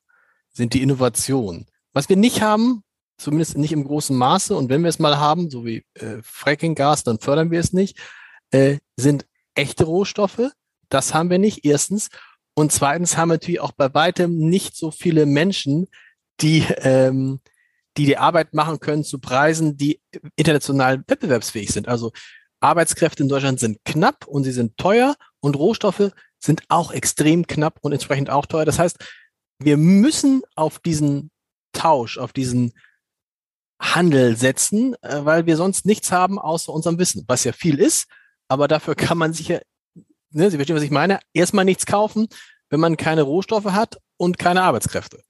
sind 0.53 0.75
die 0.75 0.83
Innovationen. 0.83 1.67
Was 1.95 2.09
wir 2.11 2.17
nicht 2.17 2.43
haben, 2.43 2.83
zumindest 3.17 3.57
nicht 3.57 3.73
im 3.73 3.85
großen 3.85 4.15
Maße, 4.15 4.55
und 4.55 4.69
wenn 4.69 4.83
wir 4.83 4.91
es 4.91 4.99
mal 4.99 5.19
haben, 5.19 5.51
so 5.51 5.65
wie 5.65 5.85
äh, 5.95 6.19
Fracking-Gas, 6.23 7.05
dann 7.05 7.19
fördern 7.19 7.51
wir 7.51 7.59
es 7.59 7.73
nicht, 7.73 7.99
äh, 8.51 8.77
sind 8.97 9.27
echte 9.55 9.85
Rohstoffe. 9.85 10.51
Das 10.91 11.15
haben 11.15 11.31
wir 11.31 11.39
nicht, 11.39 11.65
erstens. 11.65 12.11
Und 12.55 12.71
zweitens 12.71 13.17
haben 13.17 13.31
wir 13.31 13.35
natürlich 13.35 13.61
auch 13.61 13.73
bei 13.73 13.93
weitem 13.95 14.37
nicht 14.37 14.77
so 14.77 14.91
viele 14.91 15.25
Menschen, 15.25 15.89
die, 16.41 16.67
ähm, 16.79 17.41
die 17.97 18.05
die 18.05 18.19
Arbeit 18.19 18.53
machen 18.53 18.79
können 18.79 19.05
zu 19.05 19.19
Preisen, 19.19 19.77
die 19.77 20.01
international 20.37 21.03
wettbewerbsfähig 21.07 21.71
sind. 21.71 21.89
Also 21.89 22.13
Arbeitskräfte 22.61 23.23
in 23.23 23.29
Deutschland 23.29 23.59
sind 23.59 23.79
knapp 23.85 24.27
und 24.27 24.45
sie 24.45 24.53
sind 24.53 24.77
teuer 24.77 25.17
und 25.41 25.57
Rohstoffe 25.57 26.13
sind 26.39 26.63
auch 26.69 26.93
extrem 26.93 27.47
knapp 27.47 27.79
und 27.83 27.93
entsprechend 27.93 28.31
auch 28.31 28.47
teuer. 28.47 28.65
Das 28.65 28.79
heißt, 28.79 28.97
wir 29.59 29.77
müssen 29.77 30.43
auf 30.55 30.79
diesen 30.79 31.31
Tausch, 31.73 32.19
auf 32.19 32.33
diesen 32.33 32.73
Handel 33.81 34.37
setzen, 34.37 34.95
äh, 35.03 35.25
weil 35.25 35.47
wir 35.47 35.57
sonst 35.57 35.87
nichts 35.87 36.11
haben 36.11 36.39
außer 36.39 36.73
unserem 36.73 36.99
Wissen, 36.99 37.25
was 37.29 37.45
ja 37.45 37.53
viel 37.53 37.79
ist, 37.79 38.07
aber 38.49 38.67
dafür 38.69 38.95
kann 38.95 39.19
man 39.19 39.33
sich 39.33 39.49
ja, 39.49 39.61
ne, 40.31 40.51
Sie 40.51 40.57
verstehen, 40.57 40.77
was 40.77 40.83
ich 40.83 40.91
meine, 40.91 41.21
erstmal 41.33 41.65
nichts 41.65 41.87
kaufen, 41.87 42.29
wenn 42.71 42.81
man 42.81 42.97
keine 42.97 43.23
Rohstoffe 43.23 43.67
hat 43.67 43.99
und 44.17 44.39
keine 44.39 44.63
Arbeitskräfte. 44.63 45.23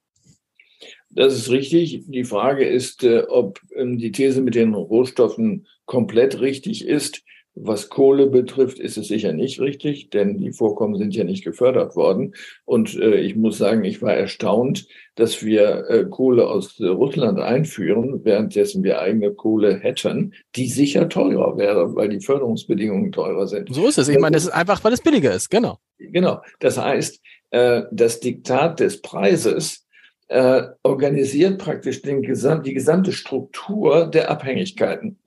Das 1.11 1.33
ist 1.33 1.49
richtig. 1.49 2.03
Die 2.07 2.23
Frage 2.23 2.67
ist, 2.67 3.03
äh, 3.03 3.23
ob 3.27 3.59
ähm, 3.75 3.97
die 3.97 4.11
These 4.11 4.41
mit 4.41 4.55
den 4.55 4.73
Rohstoffen 4.73 5.67
komplett 5.85 6.39
richtig 6.39 6.85
ist. 6.85 7.23
Was 7.55 7.89
Kohle 7.89 8.27
betrifft, 8.27 8.79
ist 8.79 8.97
es 8.97 9.07
sicher 9.07 9.33
nicht 9.33 9.59
richtig, 9.59 10.09
denn 10.11 10.37
die 10.37 10.53
Vorkommen 10.53 10.97
sind 10.97 11.15
ja 11.15 11.23
nicht 11.23 11.43
gefördert 11.43 11.95
worden. 11.95 12.35
Und 12.63 12.97
äh, 12.97 13.15
ich 13.15 13.35
muss 13.35 13.57
sagen, 13.57 13.83
ich 13.83 14.01
war 14.01 14.13
erstaunt, 14.13 14.87
dass 15.15 15.43
wir 15.43 15.89
äh, 15.89 16.05
Kohle 16.09 16.47
aus 16.47 16.79
äh, 16.79 16.85
Russland 16.85 17.39
einführen, 17.39 18.23
währenddessen 18.23 18.83
wir 18.83 19.01
eigene 19.01 19.33
Kohle 19.33 19.77
hätten, 19.77 20.33
die 20.55 20.67
sicher 20.67 21.09
teurer 21.09 21.57
wäre, 21.57 21.95
weil 21.95 22.09
die 22.09 22.21
Förderungsbedingungen 22.21 23.11
teurer 23.11 23.47
sind. 23.47 23.73
So 23.73 23.87
ist 23.87 23.97
es. 23.97 24.07
Ich 24.07 24.19
meine, 24.19 24.35
das 24.35 24.43
ist 24.43 24.51
einfach, 24.51 24.83
weil 24.83 24.93
es 24.93 25.01
billiger 25.01 25.33
ist. 25.33 25.49
Genau. 25.49 25.79
Genau. 25.97 26.41
Das 26.59 26.77
heißt, 26.77 27.19
äh, 27.51 27.83
das 27.91 28.19
Diktat 28.19 28.79
des 28.79 29.01
Preises 29.01 29.85
äh, 30.29 30.63
organisiert 30.83 31.57
praktisch 31.59 32.01
den 32.01 32.21
Gesam 32.21 32.63
die 32.63 32.73
gesamte 32.73 33.11
Struktur 33.11 34.07
der 34.07 34.31
Abhängigkeiten. 34.31 35.19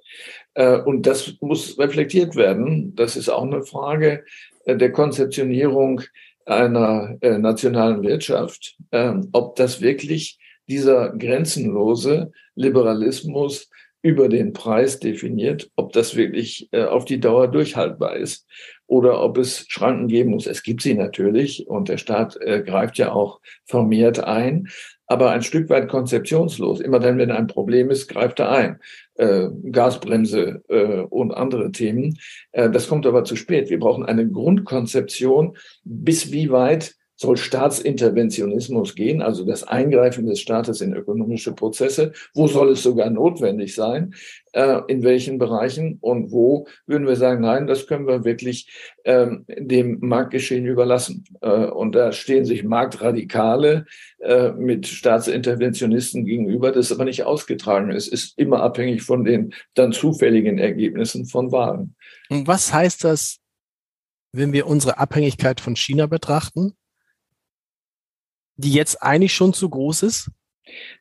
Äh, 0.54 0.78
und 0.78 1.06
das 1.06 1.34
muss 1.40 1.78
reflektiert 1.78 2.36
werden. 2.36 2.94
Das 2.96 3.16
ist 3.16 3.28
auch 3.28 3.42
eine 3.42 3.62
Frage 3.62 4.24
äh, 4.64 4.76
der 4.76 4.92
Konzeptionierung 4.92 6.02
einer 6.46 7.16
äh, 7.20 7.38
nationalen 7.38 8.02
Wirtschaft, 8.02 8.76
ähm, 8.90 9.28
ob 9.32 9.56
das 9.56 9.80
wirklich 9.80 10.38
dieser 10.68 11.10
grenzenlose 11.10 12.32
Liberalismus 12.54 13.70
über 14.02 14.28
den 14.28 14.52
Preis 14.52 14.98
definiert, 14.98 15.70
ob 15.76 15.92
das 15.92 16.16
wirklich 16.16 16.68
auf 16.72 17.04
die 17.04 17.20
Dauer 17.20 17.48
durchhaltbar 17.48 18.16
ist 18.16 18.48
oder 18.86 19.22
ob 19.22 19.38
es 19.38 19.64
Schranken 19.68 20.08
geben 20.08 20.30
muss. 20.30 20.46
Es 20.46 20.64
gibt 20.64 20.82
sie 20.82 20.94
natürlich 20.94 21.68
und 21.68 21.88
der 21.88 21.98
Staat 21.98 22.36
greift 22.40 22.98
ja 22.98 23.12
auch 23.12 23.40
vermehrt 23.64 24.18
ein, 24.18 24.68
aber 25.12 25.30
ein 25.30 25.42
Stück 25.42 25.68
weit 25.68 25.88
konzeptionslos. 25.88 26.80
Immer 26.80 26.98
dann, 26.98 27.18
wenn 27.18 27.30
ein 27.30 27.46
Problem 27.46 27.90
ist, 27.90 28.08
greift 28.08 28.40
er 28.40 28.50
ein 28.50 28.80
äh, 29.16 29.48
Gasbremse 29.70 30.62
äh, 30.68 31.00
und 31.00 31.32
andere 31.32 31.70
Themen. 31.70 32.18
Äh, 32.52 32.70
das 32.70 32.88
kommt 32.88 33.06
aber 33.06 33.24
zu 33.24 33.36
spät. 33.36 33.68
Wir 33.68 33.78
brauchen 33.78 34.06
eine 34.06 34.26
Grundkonzeption, 34.26 35.56
bis 35.84 36.32
wie 36.32 36.50
weit 36.50 36.94
soll 37.16 37.36
Staatsinterventionismus 37.36 38.94
gehen, 38.94 39.22
also 39.22 39.44
das 39.44 39.62
Eingreifen 39.62 40.26
des 40.26 40.40
Staates 40.40 40.80
in 40.80 40.94
ökonomische 40.94 41.52
Prozesse? 41.52 42.12
Wo 42.34 42.48
soll 42.48 42.70
es 42.72 42.82
sogar 42.82 43.10
notwendig 43.10 43.74
sein? 43.74 44.14
Äh, 44.52 44.80
in 44.88 45.02
welchen 45.02 45.38
Bereichen? 45.38 45.98
Und 46.00 46.32
wo 46.32 46.66
würden 46.86 47.06
wir 47.06 47.16
sagen, 47.16 47.40
nein, 47.42 47.66
das 47.66 47.86
können 47.86 48.06
wir 48.06 48.24
wirklich 48.24 48.70
ähm, 49.04 49.44
dem 49.48 49.98
Marktgeschehen 50.00 50.66
überlassen? 50.66 51.24
Äh, 51.40 51.66
und 51.66 51.94
da 51.94 52.12
stehen 52.12 52.44
sich 52.44 52.64
Marktradikale 52.64 53.86
äh, 54.20 54.52
mit 54.52 54.86
Staatsinterventionisten 54.86 56.24
gegenüber, 56.24 56.72
das 56.72 56.86
ist 56.86 56.92
aber 56.92 57.04
nicht 57.04 57.24
ausgetragen. 57.24 57.90
Es 57.90 58.08
ist 58.08 58.38
immer 58.38 58.62
abhängig 58.62 59.02
von 59.02 59.24
den 59.24 59.54
dann 59.74 59.92
zufälligen 59.92 60.58
Ergebnissen 60.58 61.26
von 61.26 61.52
Wahlen. 61.52 61.94
Und 62.28 62.46
was 62.46 62.72
heißt 62.72 63.04
das, 63.04 63.38
wenn 64.32 64.52
wir 64.52 64.66
unsere 64.66 64.98
Abhängigkeit 64.98 65.60
von 65.60 65.76
China 65.76 66.06
betrachten? 66.06 66.74
Die 68.56 68.72
jetzt 68.72 69.02
eigentlich 69.02 69.34
schon 69.34 69.52
zu 69.52 69.68
groß 69.68 70.02
ist? 70.02 70.30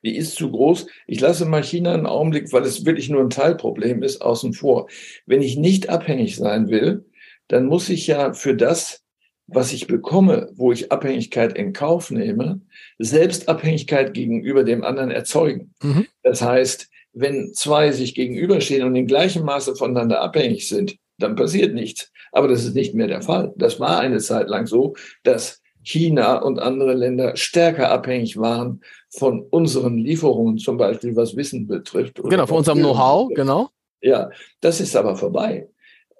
Die 0.02 0.16
ist 0.16 0.34
zu 0.34 0.50
groß. 0.50 0.86
Ich 1.06 1.20
lasse 1.20 1.44
mal 1.44 1.62
China 1.62 1.94
einen 1.94 2.06
Augenblick, 2.06 2.52
weil 2.52 2.62
es 2.62 2.84
wirklich 2.84 3.08
nur 3.08 3.20
ein 3.20 3.30
Teilproblem 3.30 4.02
ist, 4.02 4.20
außen 4.20 4.52
vor. 4.52 4.88
Wenn 5.26 5.42
ich 5.42 5.56
nicht 5.56 5.88
abhängig 5.88 6.36
sein 6.36 6.68
will, 6.68 7.06
dann 7.48 7.66
muss 7.66 7.88
ich 7.88 8.06
ja 8.06 8.32
für 8.32 8.54
das, 8.54 9.02
was 9.46 9.72
ich 9.72 9.86
bekomme, 9.86 10.50
wo 10.54 10.72
ich 10.72 10.90
Abhängigkeit 10.90 11.56
in 11.56 11.72
Kauf 11.72 12.10
nehme, 12.10 12.60
Selbstabhängigkeit 12.98 14.14
gegenüber 14.14 14.64
dem 14.64 14.84
anderen 14.84 15.10
erzeugen. 15.10 15.74
Mhm. 15.82 16.06
Das 16.22 16.42
heißt, 16.42 16.88
wenn 17.12 17.52
zwei 17.54 17.92
sich 17.92 18.14
gegenüberstehen 18.14 18.86
und 18.86 18.96
in 18.96 19.06
gleichem 19.06 19.44
Maße 19.44 19.76
voneinander 19.76 20.22
abhängig 20.22 20.68
sind, 20.68 20.96
dann 21.18 21.36
passiert 21.36 21.74
nichts. 21.74 22.10
Aber 22.32 22.48
das 22.48 22.64
ist 22.64 22.74
nicht 22.74 22.94
mehr 22.94 23.06
der 23.06 23.22
Fall. 23.22 23.52
Das 23.56 23.78
war 23.78 24.00
eine 24.00 24.18
Zeit 24.18 24.48
lang 24.48 24.66
so, 24.66 24.94
dass 25.22 25.61
China 25.82 26.36
und 26.38 26.58
andere 26.58 26.94
Länder 26.94 27.36
stärker 27.36 27.90
abhängig 27.90 28.36
waren 28.36 28.80
von 29.10 29.40
unseren 29.40 29.98
Lieferungen, 29.98 30.58
zum 30.58 30.76
Beispiel 30.76 31.16
was 31.16 31.36
Wissen 31.36 31.66
betrifft. 31.66 32.20
Genau, 32.22 32.46
von 32.46 32.58
unserem 32.58 32.78
Know-how, 32.78 33.32
genau. 33.34 33.70
Ja, 34.00 34.30
das 34.60 34.80
ist 34.80 34.96
aber 34.96 35.16
vorbei. 35.16 35.68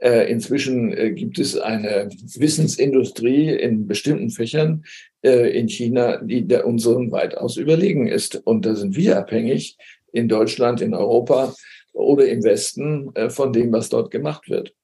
Äh, 0.02 0.28
inzwischen 0.32 0.92
äh, 0.92 1.12
gibt 1.12 1.38
es 1.38 1.56
eine 1.56 2.08
Wissensindustrie 2.34 3.50
in 3.50 3.86
bestimmten 3.86 4.30
Fächern 4.30 4.84
äh, 5.22 5.56
in 5.56 5.68
China, 5.68 6.16
die 6.16 6.46
der 6.46 6.66
unseren 6.66 7.12
weitaus 7.12 7.56
überlegen 7.56 8.08
ist. 8.08 8.34
Und 8.44 8.66
da 8.66 8.74
sind 8.74 8.96
wir 8.96 9.16
abhängig 9.16 9.76
in 10.12 10.28
Deutschland, 10.28 10.80
in 10.80 10.92
Europa 10.92 11.54
oder 11.92 12.26
im 12.26 12.42
Westen 12.42 13.12
von 13.28 13.52
dem, 13.52 13.70
was 13.70 13.90
dort 13.90 14.10
gemacht 14.10 14.48
wird. 14.48 14.74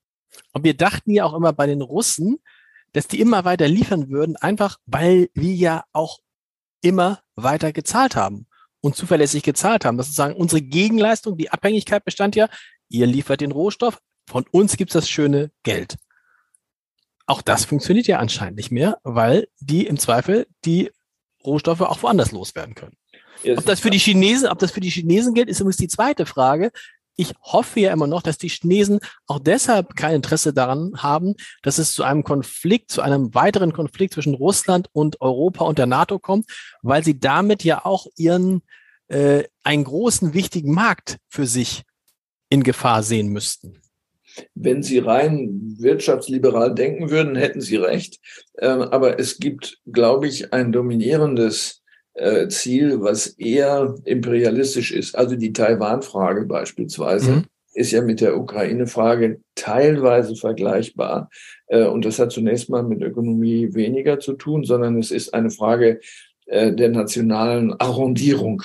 Und 0.53 0.63
wir 0.63 0.75
dachten 0.75 1.11
ja 1.11 1.25
auch 1.25 1.35
immer 1.35 1.53
bei 1.53 1.67
den 1.67 1.83
Russen, 1.83 2.39
dass 2.93 3.09
die 3.09 3.21
immer 3.21 3.45
weiter 3.45 3.69
liefern 3.69 4.09
würden, 4.11 4.37
einfach 4.37 4.79
weil 4.87 5.31
wir 5.35 5.55
ja 5.55 5.85
auch 5.93 6.21
immer 6.81 7.21
weiter 7.35 7.73
gezahlt 7.73 8.17
haben 8.17 8.47
und 8.81 8.97
zuverlässig 8.97 9.43
gezahlt 9.43 9.85
haben. 9.85 9.97
Das 9.97 10.09
ist 10.09 10.17
sozusagen 10.17 10.41
unsere 10.41 10.63
Gegenleistung, 10.63 11.37
die 11.37 11.51
Abhängigkeit 11.51 12.05
bestand 12.05 12.37
ja, 12.37 12.49
ihr 12.89 13.07
liefert 13.07 13.41
den 13.41 13.53
Rohstoff, 13.53 14.01
von 14.29 14.45
uns 14.51 14.77
gibt's 14.77 14.95
das 14.95 15.09
schöne 15.09 15.51
Geld. 15.63 15.97
Auch 17.27 17.43
das 17.43 17.65
funktioniert 17.65 18.07
ja 18.07 18.19
anscheinend 18.19 18.57
nicht 18.57 18.71
mehr, 18.71 18.99
weil 19.03 19.49
die 19.61 19.87
im 19.87 19.99
Zweifel 19.99 20.47
die 20.65 20.91
Rohstoffe 21.45 21.83
auch 21.83 22.03
woanders 22.03 22.33
loswerden 22.33 22.75
können. 22.75 22.97
Ob 23.57 23.65
das 23.67 23.81
für 23.81 23.91
die 23.91 23.99
Chinesen, 23.99 24.49
ob 24.49 24.59
das 24.59 24.73
für 24.73 24.81
die 24.81 24.91
Chinesen 24.91 25.35
gilt, 25.35 25.49
ist 25.49 25.61
übrigens 25.61 25.77
die 25.77 25.89
zweite 25.89 26.27
Frage. 26.27 26.73
Ich 27.21 27.35
hoffe 27.43 27.81
ja 27.81 27.93
immer 27.93 28.07
noch, 28.07 28.23
dass 28.23 28.39
die 28.39 28.49
Chinesen 28.49 29.01
auch 29.27 29.41
deshalb 29.41 29.97
kein 29.97 30.15
Interesse 30.15 30.53
daran 30.53 30.93
haben, 31.03 31.35
dass 31.63 31.79
es 31.79 31.93
zu 31.93 32.05
einem 32.05 32.23
Konflikt, 32.23 32.93
zu 32.93 33.03
einem 33.03 33.35
weiteren 33.35 33.73
Konflikt 33.73 34.15
zwischen 34.15 34.35
Russland 34.35 34.89
und 34.93 35.21
Europa 35.21 35.65
und 35.65 35.79
der 35.79 35.87
NATO 35.87 36.21
kommt, 36.21 36.49
weil 36.81 37.03
sie 37.03 37.19
damit 37.19 37.65
ja 37.65 37.85
auch 37.85 38.07
ihren 38.17 38.63
äh, 39.09 39.43
einen 39.65 39.83
großen 39.83 40.33
wichtigen 40.33 40.73
Markt 40.73 41.19
für 41.29 41.47
sich 41.47 41.83
in 42.51 42.63
Gefahr 42.63 43.03
sehen 43.03 43.29
müssten. 43.29 43.81
Wenn 44.55 44.85
Sie 44.85 44.99
rein 44.99 45.75
wirtschaftsliberal 45.79 46.73
denken 46.73 47.11
würden, 47.11 47.35
hätten 47.35 47.61
Sie 47.61 47.77
recht. 47.77 48.21
Ähm, 48.59 48.83
aber 48.83 49.19
es 49.19 49.39
gibt, 49.39 49.79
glaube 49.87 50.29
ich, 50.29 50.53
ein 50.53 50.71
dominierendes 50.71 51.78
äh, 52.19 52.49
Ziel, 52.49 53.01
was 53.01 53.29
eher 53.29 53.95
imperialistisch 54.05 54.93
ist. 54.93 55.17
Also 55.17 55.37
die 55.37 55.53
Taiwan-Frage 55.53 56.47
beispielsweise 56.47 57.31
mhm. 57.31 57.45
ist 57.75 57.93
ja 57.93 58.03
mit 58.03 58.21
der 58.21 58.37
Ukraine-Frage 58.37 59.41
teilweise 59.55 60.35
vergleichbar. 60.35 61.31
Äh, 61.69 61.85
und 61.85 62.05
das 62.05 62.19
hat 62.19 62.33
zunächst 62.33 62.71
mal 62.71 62.83
mit 62.83 63.03
Ökonomie 63.03 63.73
weniger 63.73 64.19
zu 64.19 64.33
tun, 64.33 64.65
sondern 64.65 64.99
es 64.99 65.13
ist 65.13 65.33
eine 65.33 65.51
Frage 65.51 66.01
äh, 66.47 66.73
der 66.73 66.89
nationalen 66.89 67.73
Arrondierung. 67.79 68.65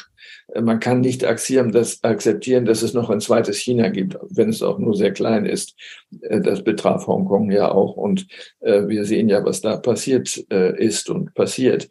Man 0.60 0.80
kann 0.80 1.02
nicht 1.02 1.24
akzeptieren, 1.24 1.72
dass 1.72 2.82
es 2.82 2.94
noch 2.94 3.10
ein 3.10 3.22
zweites 3.22 3.58
China 3.58 3.90
gibt, 3.90 4.18
wenn 4.30 4.50
es 4.50 4.62
auch 4.62 4.80
nur 4.80 4.96
sehr 4.96 5.12
klein 5.12 5.46
ist. 5.46 5.76
Das 6.12 6.64
betraf 6.64 7.08
Hongkong 7.08 7.50
ja 7.50 7.72
auch. 7.72 7.96
Und 7.96 8.28
wir 8.60 9.06
sehen 9.06 9.30
ja, 9.30 9.44
was 9.46 9.62
da 9.62 9.78
passiert 9.78 10.38
ist 10.38 11.10
und 11.10 11.34
passiert. 11.34 11.90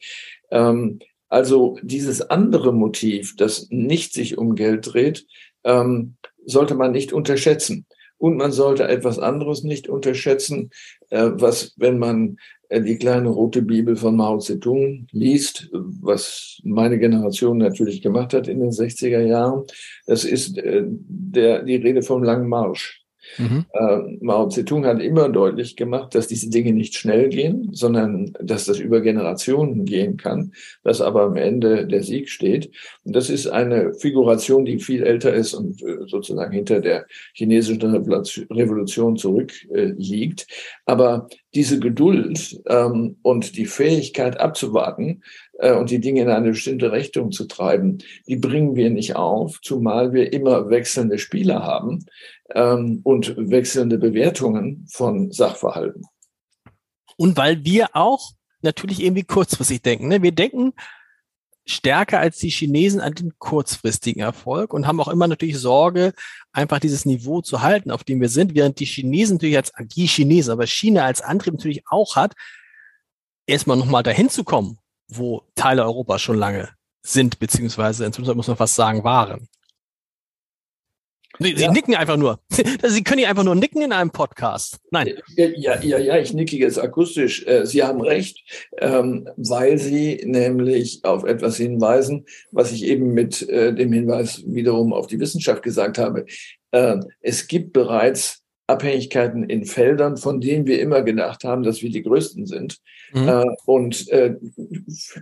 Also 1.32 1.78
dieses 1.82 2.20
andere 2.20 2.74
Motiv, 2.74 3.36
das 3.36 3.68
nicht 3.70 4.12
sich 4.12 4.36
um 4.36 4.54
Geld 4.54 4.92
dreht, 4.92 5.26
ähm, 5.64 6.16
sollte 6.44 6.74
man 6.74 6.92
nicht 6.92 7.14
unterschätzen. 7.14 7.86
Und 8.18 8.36
man 8.36 8.52
sollte 8.52 8.86
etwas 8.86 9.18
anderes 9.18 9.62
nicht 9.62 9.88
unterschätzen, 9.88 10.68
äh, 11.08 11.30
was, 11.32 11.72
wenn 11.78 11.98
man 11.98 12.36
äh, 12.68 12.82
die 12.82 12.98
kleine 12.98 13.30
rote 13.30 13.62
Bibel 13.62 13.96
von 13.96 14.14
Mao 14.14 14.40
Zedong 14.40 15.06
liest, 15.10 15.70
was 15.72 16.60
meine 16.64 16.98
Generation 16.98 17.56
natürlich 17.56 18.02
gemacht 18.02 18.34
hat 18.34 18.46
in 18.46 18.60
den 18.60 18.70
60er 18.70 19.22
Jahren, 19.22 19.64
das 20.04 20.24
ist 20.24 20.58
äh, 20.58 20.82
der, 20.86 21.62
die 21.62 21.76
Rede 21.76 22.02
vom 22.02 22.22
langen 22.22 22.50
Marsch. 22.50 23.01
Mhm. 23.38 23.66
Äh, 23.72 23.98
Mao 24.20 24.48
Zedong 24.48 24.84
hat 24.86 25.00
immer 25.00 25.28
deutlich 25.28 25.76
gemacht, 25.76 26.14
dass 26.14 26.28
diese 26.28 26.50
Dinge 26.50 26.72
nicht 26.72 26.94
schnell 26.94 27.28
gehen, 27.28 27.70
sondern 27.72 28.32
dass 28.40 28.66
das 28.66 28.78
über 28.78 29.00
Generationen 29.00 29.84
gehen 29.84 30.16
kann, 30.16 30.52
dass 30.82 31.00
aber 31.00 31.22
am 31.22 31.36
Ende 31.36 31.86
der 31.86 32.02
Sieg 32.02 32.28
steht. 32.28 32.70
Und 33.04 33.14
das 33.16 33.30
ist 33.30 33.46
eine 33.46 33.94
Figuration, 33.94 34.64
die 34.64 34.78
viel 34.78 35.02
älter 35.02 35.32
ist 35.32 35.54
und 35.54 35.82
äh, 35.82 36.06
sozusagen 36.06 36.52
hinter 36.52 36.80
der 36.80 37.06
chinesischen 37.32 37.82
Revolution 37.82 39.16
zurückliegt. 39.16 40.46
Äh, 40.48 40.54
aber 40.86 41.28
diese 41.54 41.80
Geduld 41.80 42.60
ähm, 42.66 43.16
und 43.22 43.56
die 43.56 43.66
Fähigkeit 43.66 44.40
abzuwarten 44.40 45.22
äh, 45.62 45.72
und 45.72 45.90
die 45.90 46.00
Dinge 46.00 46.22
in 46.22 46.28
eine 46.28 46.50
bestimmte 46.50 46.92
Richtung 46.92 47.32
zu 47.32 47.46
treiben, 47.46 47.98
die 48.26 48.36
bringen 48.36 48.76
wir 48.76 48.90
nicht 48.90 49.16
auf, 49.16 49.60
zumal 49.62 50.12
wir 50.12 50.32
immer 50.32 50.68
wechselnde 50.68 51.18
Spieler 51.18 51.62
haben 51.62 52.04
ähm, 52.54 53.00
und 53.04 53.34
wechselnde 53.36 53.96
Bewertungen 53.98 54.86
von 54.90 55.30
Sachverhalten. 55.30 56.04
Und 57.16 57.36
weil 57.36 57.64
wir 57.64 57.90
auch 57.94 58.32
natürlich 58.62 59.02
irgendwie 59.02 59.24
kurzfristig 59.24 59.82
denken. 59.82 60.08
Ne? 60.08 60.22
Wir 60.22 60.32
denken 60.32 60.72
stärker 61.64 62.18
als 62.18 62.38
die 62.38 62.50
Chinesen 62.50 63.00
an 63.00 63.14
den 63.14 63.38
kurzfristigen 63.38 64.20
Erfolg 64.20 64.74
und 64.74 64.88
haben 64.88 65.00
auch 65.00 65.08
immer 65.08 65.28
natürlich 65.28 65.58
Sorge, 65.58 66.12
einfach 66.52 66.80
dieses 66.80 67.04
Niveau 67.04 67.40
zu 67.40 67.62
halten, 67.62 67.92
auf 67.92 68.02
dem 68.02 68.20
wir 68.20 68.28
sind, 68.28 68.56
während 68.56 68.80
die 68.80 68.84
Chinesen 68.84 69.36
natürlich 69.36 69.56
als 69.56 69.72
die 69.94 70.06
Chinesen, 70.06 70.52
aber 70.52 70.66
China 70.66 71.04
als 71.04 71.22
Antrieb 71.22 71.54
natürlich 71.54 71.84
auch 71.86 72.16
hat, 72.16 72.34
erstmal 73.46 73.76
nochmal 73.76 74.02
dahin 74.02 74.28
zu 74.28 74.42
kommen, 74.42 74.78
wo 75.16 75.42
Teile 75.54 75.84
Europas 75.84 76.22
schon 76.22 76.36
lange 76.36 76.68
sind, 77.02 77.38
beziehungsweise 77.38 78.04
inzwischen 78.04 78.36
muss 78.36 78.48
man 78.48 78.56
fast 78.56 78.74
sagen, 78.74 79.04
waren. 79.04 79.48
Sie, 81.38 81.52
ja. 81.54 81.72
nicken 81.72 81.94
einfach 81.94 82.16
nur. 82.16 82.40
Sie 82.84 83.02
können 83.02 83.20
ja 83.20 83.30
einfach 83.30 83.44
nur 83.44 83.54
nicken 83.54 83.82
in 83.82 83.92
einem 83.92 84.10
Podcast. 84.10 84.78
Nein. 84.90 85.14
Ja, 85.36 85.80
ja, 85.80 85.98
ja, 85.98 86.18
ich 86.18 86.34
nicke 86.34 86.56
jetzt 86.56 86.78
akustisch. 86.78 87.46
Äh, 87.46 87.64
Sie 87.66 87.82
haben 87.82 88.02
recht, 88.02 88.38
ähm, 88.78 89.28
weil 89.36 89.78
Sie 89.78 90.22
nämlich 90.24 91.04
auf 91.04 91.24
etwas 91.24 91.56
hinweisen, 91.56 92.26
was 92.50 92.70
ich 92.72 92.84
eben 92.84 93.14
mit 93.14 93.48
äh, 93.48 93.74
dem 93.74 93.92
Hinweis 93.92 94.42
wiederum 94.46 94.92
auf 94.92 95.06
die 95.06 95.20
Wissenschaft 95.20 95.62
gesagt 95.62 95.98
habe. 95.98 96.26
Äh, 96.70 96.98
es 97.20 97.46
gibt 97.46 97.72
bereits 97.72 98.41
Abhängigkeiten 98.66 99.44
in 99.44 99.64
Feldern, 99.64 100.16
von 100.16 100.40
denen 100.40 100.66
wir 100.66 100.80
immer 100.80 101.02
gedacht 101.02 101.44
haben, 101.44 101.62
dass 101.62 101.82
wir 101.82 101.90
die 101.90 102.02
größten 102.02 102.46
sind. 102.46 102.78
Mhm. 103.12 103.28
Äh, 103.28 103.44
und 103.66 104.08
äh, 104.10 104.36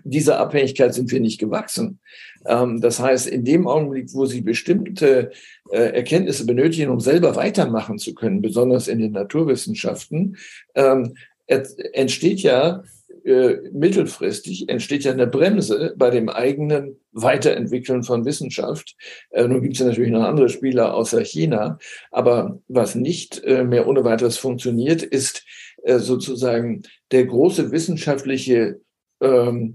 dieser 0.04 0.38
Abhängigkeit 0.38 0.94
sind 0.94 1.10
wir 1.10 1.20
nicht 1.20 1.40
gewachsen. 1.40 2.00
Ähm, 2.46 2.80
das 2.80 3.00
heißt, 3.00 3.26
in 3.26 3.44
dem 3.44 3.66
Augenblick, 3.66 4.12
wo 4.12 4.26
Sie 4.26 4.42
bestimmte 4.42 5.30
äh, 5.70 5.78
Erkenntnisse 5.78 6.46
benötigen, 6.46 6.90
um 6.90 7.00
selber 7.00 7.36
weitermachen 7.36 7.98
zu 7.98 8.14
können, 8.14 8.42
besonders 8.42 8.88
in 8.88 8.98
den 8.98 9.12
Naturwissenschaften, 9.12 10.36
ähm, 10.74 11.14
entsteht 11.46 12.40
ja 12.40 12.84
äh, 13.24 13.70
mittelfristig 13.72 14.68
entsteht 14.68 15.04
ja 15.04 15.12
eine 15.12 15.26
Bremse 15.26 15.94
bei 15.96 16.10
dem 16.10 16.28
eigenen 16.28 16.96
Weiterentwickeln 17.12 18.02
von 18.02 18.24
Wissenschaft. 18.24 18.96
Äh, 19.30 19.48
nun 19.48 19.62
gibt 19.62 19.74
es 19.74 19.80
ja 19.80 19.86
natürlich 19.86 20.10
noch 20.10 20.24
andere 20.24 20.48
Spieler 20.48 20.94
außer 20.94 21.20
China, 21.22 21.78
aber 22.10 22.60
was 22.68 22.94
nicht 22.94 23.42
äh, 23.44 23.64
mehr 23.64 23.86
ohne 23.86 24.04
weiteres 24.04 24.38
funktioniert, 24.38 25.02
ist 25.02 25.44
äh, 25.82 25.98
sozusagen 25.98 26.82
der 27.10 27.26
große 27.26 27.72
wissenschaftliche 27.72 28.80
ähm, 29.20 29.74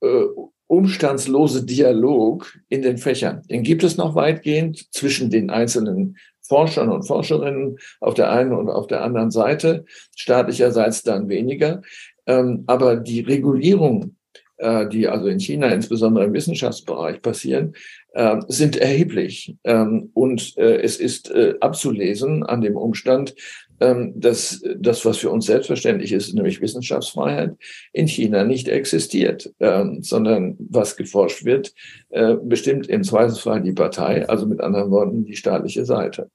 äh, 0.00 0.24
umstandslose 0.66 1.66
Dialog 1.66 2.58
in 2.68 2.80
den 2.80 2.96
Fächern. 2.96 3.42
Den 3.50 3.62
gibt 3.62 3.84
es 3.84 3.98
noch 3.98 4.14
weitgehend 4.14 4.92
zwischen 4.94 5.28
den 5.28 5.50
einzelnen 5.50 6.16
Forschern 6.40 6.90
und 6.90 7.04
Forscherinnen 7.04 7.78
auf 8.00 8.14
der 8.14 8.30
einen 8.30 8.52
und 8.52 8.68
auf 8.68 8.86
der 8.86 9.02
anderen 9.02 9.30
Seite, 9.30 9.84
staatlicherseits 10.16 11.02
dann 11.02 11.28
weniger. 11.28 11.82
Ähm, 12.26 12.64
aber 12.66 12.96
die 12.96 13.20
Regulierung, 13.20 14.16
äh, 14.58 14.88
die 14.88 15.08
also 15.08 15.26
in 15.26 15.40
China 15.40 15.68
insbesondere 15.68 16.24
im 16.24 16.32
Wissenschaftsbereich 16.32 17.20
passieren, 17.22 17.74
äh, 18.12 18.36
sind 18.48 18.76
erheblich. 18.76 19.56
Ähm, 19.64 20.10
und 20.14 20.56
äh, 20.56 20.82
es 20.82 20.98
ist 20.98 21.30
äh, 21.30 21.54
abzulesen 21.60 22.44
an 22.44 22.60
dem 22.60 22.76
Umstand, 22.76 23.34
ähm, 23.82 24.12
dass 24.14 24.62
das, 24.78 25.04
was 25.04 25.18
für 25.18 25.30
uns 25.30 25.46
selbstverständlich 25.46 26.12
ist, 26.12 26.32
nämlich 26.34 26.60
Wissenschaftsfreiheit, 26.60 27.56
in 27.92 28.06
China 28.06 28.44
nicht 28.44 28.68
existiert, 28.68 29.52
ähm, 29.58 30.02
sondern 30.02 30.56
was 30.58 30.96
geforscht 30.96 31.44
wird, 31.44 31.74
äh, 32.10 32.36
bestimmt 32.40 32.86
im 32.86 33.02
Zweifelsfall 33.02 33.62
die 33.62 33.72
Partei, 33.72 34.28
also 34.28 34.46
mit 34.46 34.60
anderen 34.60 34.90
Worten 34.90 35.24
die 35.24 35.34
staatliche 35.34 35.84
Seite. 35.84 36.30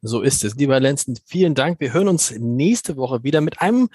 So 0.00 0.22
ist 0.22 0.44
es. 0.44 0.54
Lieber 0.54 0.78
Lenzen, 0.80 1.18
vielen 1.26 1.54
Dank. 1.54 1.80
Wir 1.80 1.92
hören 1.92 2.08
uns 2.08 2.32
nächste 2.38 2.96
Woche 2.96 3.24
wieder 3.24 3.40
mit 3.40 3.60
einem 3.60 3.88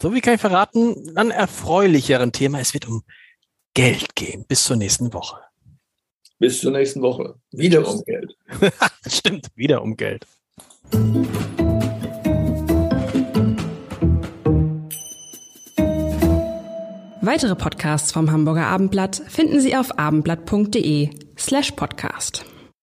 so 0.00 0.14
wie 0.14 0.20
kann 0.20 0.34
ich 0.34 0.40
verraten, 0.40 1.14
dann 1.14 1.30
erfreulicheren 1.30 2.32
Thema. 2.32 2.60
Es 2.60 2.74
wird 2.74 2.88
um 2.88 3.02
Geld 3.74 4.14
gehen. 4.14 4.44
Bis 4.48 4.64
zur 4.64 4.76
nächsten 4.76 5.12
Woche. 5.12 5.38
Bis 6.38 6.60
zur 6.60 6.72
nächsten 6.72 7.02
Woche. 7.02 7.34
Wieder 7.52 7.86
um 7.86 8.02
Geld. 8.04 8.34
Stimmt, 9.06 9.48
wieder 9.54 9.82
um 9.82 9.96
Geld. 9.96 10.26
Weitere 17.22 17.54
Podcasts 17.54 18.10
vom 18.12 18.32
Hamburger 18.32 18.66
Abendblatt 18.66 19.22
finden 19.28 19.60
Sie 19.60 19.76
auf 19.76 19.98
abendblatt.de 19.98 21.10
slash 21.36 21.72
podcast. 21.72 22.46